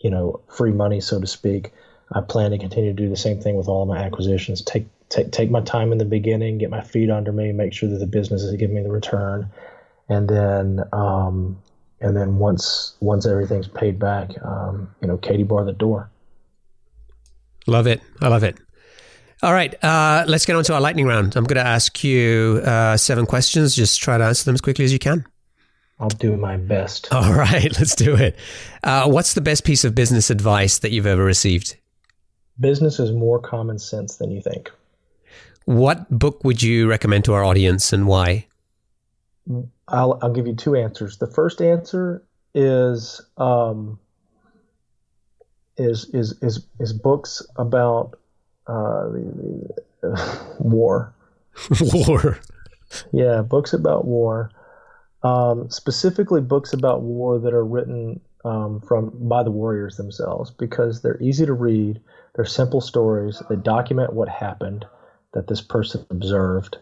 [0.00, 1.72] you know, free money so to speak,
[2.12, 4.62] I plan to continue to do the same thing with all of my acquisitions.
[4.62, 7.88] Take take take my time in the beginning, get my feet under me, make sure
[7.88, 9.50] that the business is giving me the return,
[10.08, 11.58] and then um,
[12.00, 16.10] and then once once everything's paid back, um, you know, Katie bar the door.
[17.66, 18.02] Love it.
[18.20, 18.58] I love it.
[19.42, 21.36] All right, uh, let's get on to our lightning round.
[21.36, 23.74] I'm going to ask you uh, seven questions.
[23.74, 25.26] Just try to answer them as quickly as you can.
[25.98, 27.08] I'll do my best.
[27.12, 28.36] All right, let's do it.
[28.82, 31.76] Uh, what's the best piece of business advice that you've ever received?
[32.58, 34.70] Business is more common sense than you think.
[35.64, 38.46] What book would you recommend to our audience and why?
[39.88, 41.18] I'll, I'll give you two answers.
[41.18, 42.22] The first answer
[42.54, 43.98] is um,
[45.76, 48.18] is, is is is books about
[48.66, 51.14] uh, the, the, uh, war.
[51.80, 52.38] war.
[53.12, 54.50] Yeah, books about war.
[55.22, 61.00] Um, specifically, books about war that are written um, from by the warriors themselves because
[61.00, 62.00] they're easy to read.
[62.34, 63.42] They're simple stories.
[63.48, 64.84] They document what happened
[65.34, 66.78] that this person observed,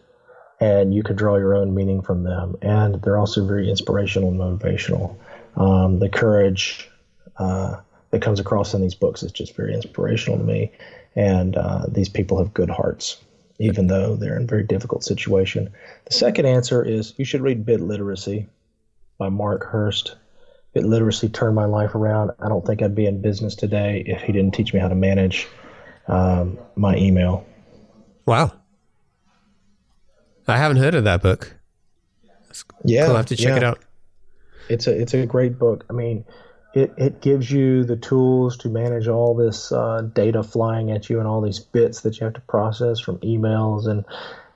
[0.59, 2.55] and you can draw your own meaning from them.
[2.61, 5.17] And they're also very inspirational and motivational.
[5.57, 6.89] Um, the courage
[7.37, 7.77] uh,
[8.11, 10.71] that comes across in these books is just very inspirational to me.
[11.15, 13.17] And uh, these people have good hearts,
[13.59, 15.71] even though they're in a very difficult situation.
[16.05, 18.47] The second answer is you should read Bit Literacy
[19.17, 20.15] by Mark Hurst.
[20.73, 22.31] Bit Literacy turned my life around.
[22.39, 24.95] I don't think I'd be in business today if he didn't teach me how to
[24.95, 25.47] manage
[26.07, 27.45] um, my email.
[28.25, 28.53] Wow.
[30.47, 31.55] I haven't heard of that book.
[32.83, 33.57] Yeah, I'll have to check yeah.
[33.57, 33.79] it out.
[34.69, 35.85] It's a it's a great book.
[35.89, 36.25] I mean,
[36.73, 41.19] it, it gives you the tools to manage all this uh, data flying at you
[41.19, 44.05] and all these bits that you have to process from emails and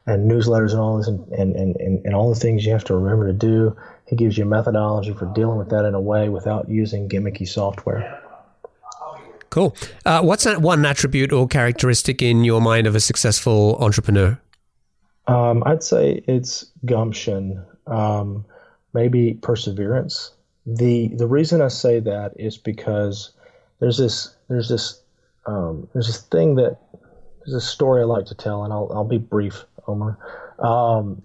[0.05, 2.95] and newsletters and all this and, and, and, and all the things you have to
[2.95, 3.75] remember to do.
[4.07, 7.47] It gives you a methodology for dealing with that in a way without using gimmicky
[7.47, 8.16] software.
[9.49, 9.75] Cool.
[10.05, 14.39] Uh, what's that one attribute or characteristic in your mind of a successful entrepreneur?
[15.27, 18.45] Um, I'd say it's gumption, um,
[18.93, 20.31] maybe perseverance.
[20.65, 23.31] the The reason I say that is because
[23.79, 25.01] there's this there's this
[25.45, 26.77] um, there's this thing that
[27.39, 30.17] there's a story I like to tell, and I'll I'll be brief, Omer.
[30.59, 31.21] Um,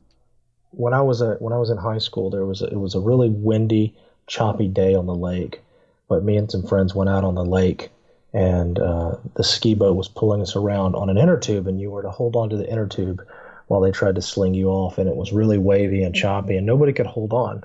[0.71, 2.95] when I was a when I was in high school, there was a, it was
[2.95, 3.95] a really windy,
[4.27, 5.61] choppy day on the lake,
[6.09, 7.91] but me and some friends went out on the lake
[8.33, 11.91] and uh, the ski boat was pulling us around on an inner tube, and you
[11.91, 13.23] were to hold on to the inner tube
[13.67, 16.67] while they tried to sling you off, and it was really wavy and choppy, and
[16.67, 17.65] nobody could hold on.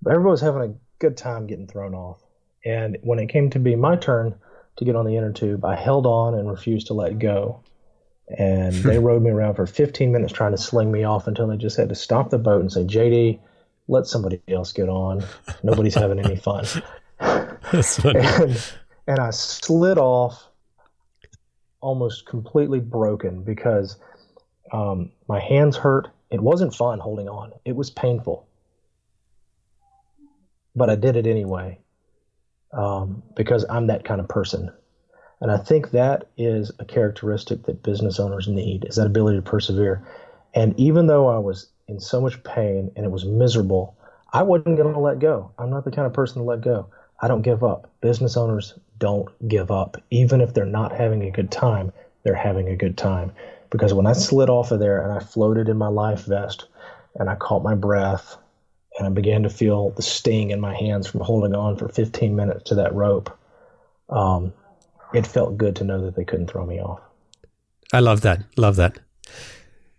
[0.00, 2.20] But everybody was having a good time getting thrown off.
[2.64, 4.34] And when it came to be my turn
[4.76, 7.60] to get on the inner tube, I held on and refused to let go.
[8.28, 11.56] And they rode me around for 15 minutes trying to sling me off until they
[11.56, 13.40] just had to stop the boat and say, JD,
[13.88, 15.24] let somebody else get on.
[15.62, 16.64] Nobody's having any fun.
[17.18, 18.20] That's funny.
[18.22, 18.72] and,
[19.06, 20.48] and I slid off
[21.80, 23.96] almost completely broken because
[24.72, 26.08] um, my hands hurt.
[26.30, 28.46] It wasn't fun holding on, it was painful.
[30.74, 31.78] But I did it anyway
[32.72, 34.72] um, because I'm that kind of person.
[35.42, 39.42] And I think that is a characteristic that business owners need is that ability to
[39.42, 40.06] persevere.
[40.54, 43.96] And even though I was in so much pain and it was miserable,
[44.32, 45.50] I wasn't going to let go.
[45.58, 46.86] I'm not the kind of person to let go.
[47.20, 47.90] I don't give up.
[48.00, 50.00] Business owners don't give up.
[50.12, 51.92] Even if they're not having a good time,
[52.22, 53.32] they're having a good time.
[53.68, 56.68] Because when I slid off of there and I floated in my life vest
[57.16, 58.36] and I caught my breath
[58.96, 62.36] and I began to feel the sting in my hands from holding on for 15
[62.36, 63.36] minutes to that rope,
[64.08, 64.52] um,
[65.12, 67.00] it felt good to know that they couldn't throw me off.
[67.92, 68.44] I love that.
[68.56, 69.00] Love that.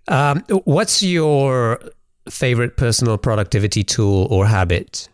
[0.07, 1.81] Um, what's your
[2.29, 5.09] favorite personal productivity tool or habit?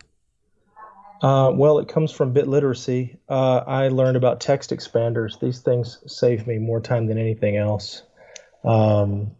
[1.21, 3.17] Uh, well, it comes from bit literacy.
[3.27, 5.39] Uh, I learned about text expanders.
[5.39, 8.03] These things save me more time than anything else.
[8.63, 9.31] Um,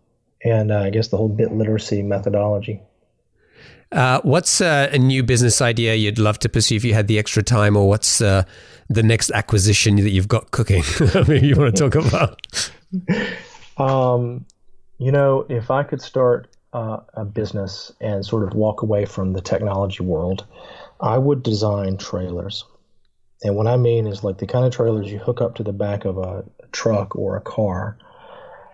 [0.44, 2.82] and uh, I guess the whole bit literacy methodology.
[3.92, 7.18] Uh, what's uh, a new business idea you'd love to pursue if you had the
[7.18, 8.44] extra time, or what's uh,
[8.90, 10.84] the next acquisition that you've got cooking?
[11.28, 12.40] Maybe you want to talk about.
[13.80, 14.46] Um,
[14.98, 19.32] you know, if I could start uh, a business and sort of walk away from
[19.34, 20.46] the technology world,
[21.02, 22.66] I would design trailers.
[23.44, 25.72] And what I mean is like the kind of trailers you hook up to the
[25.72, 27.98] back of a truck or a car,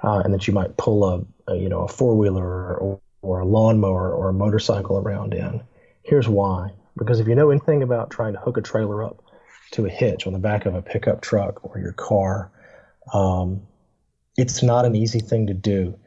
[0.04, 3.40] uh, and that you might pull a, a you know a four wheeler or, or
[3.40, 5.62] a lawnmower or a motorcycle around in.
[6.04, 9.22] Here's why: because if you know anything about trying to hook a trailer up
[9.72, 12.52] to a hitch on the back of a pickup truck or your car,
[13.14, 13.62] um,
[14.38, 15.98] it's not an easy thing to do.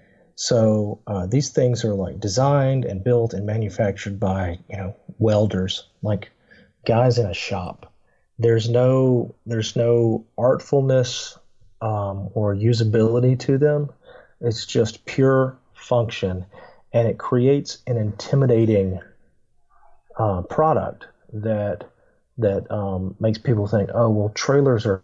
[0.41, 5.89] So uh, these things are like designed and built and manufactured by you know welders,
[6.01, 6.31] like
[6.87, 7.93] guys in a shop.
[8.39, 11.37] There's no there's no artfulness
[11.83, 13.91] um, or usability to them.
[14.41, 16.47] It's just pure function,
[16.93, 19.01] and it creates an intimidating
[20.17, 21.83] uh, product that
[22.39, 25.03] that um, makes people think, oh well, trailers are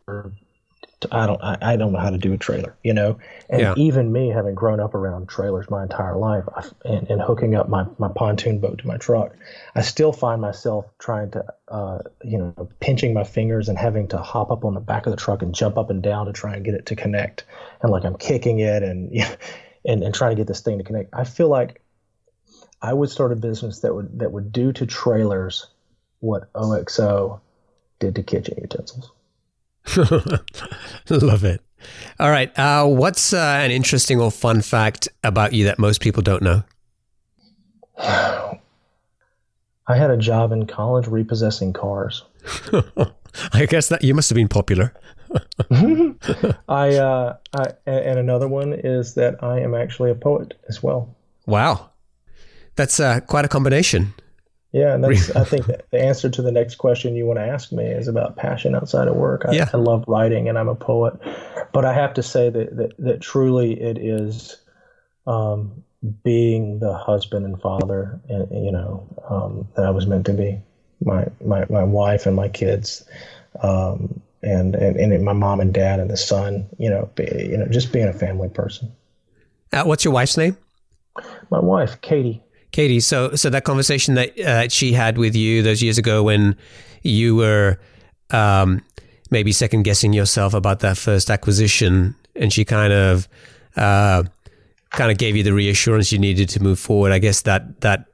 [1.11, 3.19] I don't I, I don't know how to do a trailer, you know.
[3.51, 3.75] And Yeah.
[3.77, 7.69] even me, having grown up around trailers my entire life, I, and, and hooking up
[7.69, 9.37] my, my pontoon boat to my truck,
[9.75, 14.19] I still find myself trying to, uh, you know, pinching my fingers and having to
[14.19, 16.55] hop up on the back of the truck and jump up and down to try
[16.55, 17.45] and get it to connect,
[17.83, 19.13] and like I'm kicking it and
[19.85, 21.11] and and trying to get this thing to connect.
[21.13, 21.81] I feel like
[22.81, 25.67] I would start a business that would that would do to trailers
[26.21, 27.41] what OXO
[27.99, 29.11] did to kitchen utensils.
[31.11, 31.61] Love it.
[32.18, 32.57] All right.
[32.59, 36.62] Uh, what's uh, an interesting or fun fact about you that most people don't know?
[39.87, 42.24] I had a job in college repossessing cars.
[43.53, 44.95] I guess that you must have been popular.
[46.68, 51.14] I, uh, I and another one is that I am actually a poet as well.
[51.47, 51.91] Wow.
[52.76, 54.14] That's uh, quite a combination.
[54.75, 57.70] Yeah, and that's I think the answer to the next question you want to ask
[57.70, 59.45] me is about passion outside of work.
[59.47, 59.70] I, Yeah.
[59.72, 61.14] I love writing and I'm a poet,
[61.72, 64.57] but I have to say that that, that truly it is
[65.29, 65.85] um,
[66.25, 70.61] being the husband and father, and you know um, that I was meant to be.
[71.05, 73.09] My my my wife and my kids,
[73.62, 76.68] um, and, and and my mom and dad and the son.
[76.79, 78.91] You know, be, you know, just being a family person.
[79.72, 80.57] Uh, what's your wife's name?
[81.49, 82.44] My wife, Katie.
[82.75, 82.99] Katie.
[82.99, 86.57] So, so that conversation that uh, she had with you those years ago when
[87.03, 87.79] you were
[88.31, 88.83] um,
[89.31, 93.29] maybe second guessing yourself about that first acquisition, and she kind of
[93.77, 94.25] uh,
[94.91, 97.12] kind of gave you the reassurance you needed to move forward.
[97.12, 98.07] I guess that that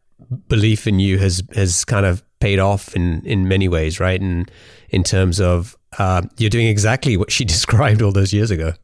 [0.49, 4.21] belief in you has has kind of paid off in in many ways, right?
[4.21, 4.51] And
[4.91, 8.75] in terms of uh, you're doing exactly what she described all those years ago.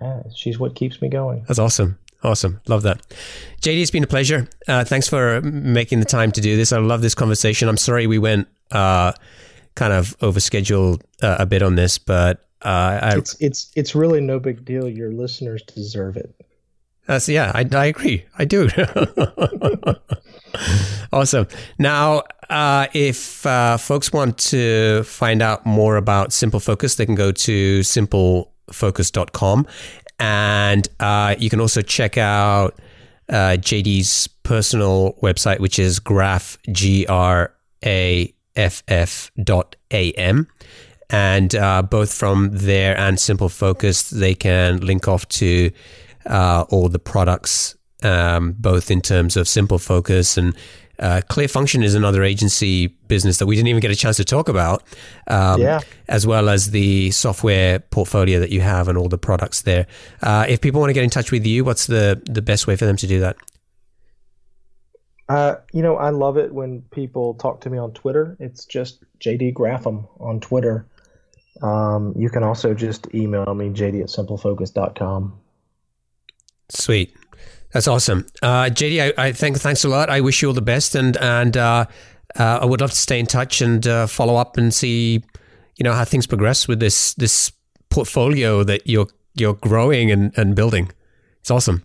[0.00, 1.44] Yeah, she's what keeps me going.
[1.46, 2.00] That's awesome.
[2.22, 2.60] Awesome.
[2.68, 3.00] Love that.
[3.62, 4.48] JD, it's been a pleasure.
[4.68, 6.72] Uh, thanks for making the time to do this.
[6.72, 7.68] I love this conversation.
[7.68, 9.12] I'm sorry we went uh,
[9.74, 14.20] kind of overscheduled uh, a bit on this, but uh, I, It's it's it's really
[14.20, 14.88] no big deal.
[14.88, 16.34] Your listeners deserve it.
[17.06, 18.24] that's, yeah, I, I agree.
[18.38, 18.68] I do.
[21.12, 21.48] awesome.
[21.78, 27.32] Now, uh, if uh, folks want to find out more about SimpleFocus, they can go
[27.32, 29.66] to simplefocus.com
[30.22, 32.78] and uh, you can also check out
[33.28, 37.52] uh, JD's personal website, which is graph, G R
[37.84, 40.46] A F F dot A M.
[41.10, 45.72] And uh, both from there and SimpleFocus, they can link off to
[46.24, 50.54] uh, all the products, um, both in terms of SimpleFocus and
[51.02, 54.24] uh, Clear Function is another agency business that we didn't even get a chance to
[54.24, 54.82] talk about,
[55.26, 55.80] um, Yeah.
[56.08, 59.86] as well as the software portfolio that you have and all the products there.
[60.22, 62.76] Uh, if people want to get in touch with you, what's the, the best way
[62.76, 63.36] for them to do that?
[65.28, 68.36] Uh, you know, I love it when people talk to me on Twitter.
[68.38, 70.86] It's just JD Graffam on Twitter.
[71.62, 75.38] Um, you can also just email me, jd at simplefocus.com.
[76.68, 77.14] Sweet.
[77.72, 78.26] That's awesome.
[78.42, 80.10] Uh, JD, I, I think thanks a lot.
[80.10, 81.86] I wish you all the best, and and uh,
[82.38, 85.22] uh, I would love to stay in touch and uh, follow up and see,
[85.76, 87.52] you know, how things progress with this this
[87.88, 90.90] portfolio that you're you're growing and, and building.
[91.40, 91.84] It's awesome.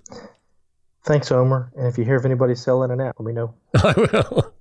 [1.05, 1.71] Thanks, Omer.
[1.77, 3.53] And if you hear of anybody selling an app, let me know.
[3.75, 4.53] I will.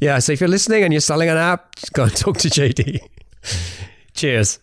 [0.00, 0.18] Yeah.
[0.18, 3.00] So if you're listening and you're selling an app, just go and talk to JD.
[4.14, 4.58] Cheers.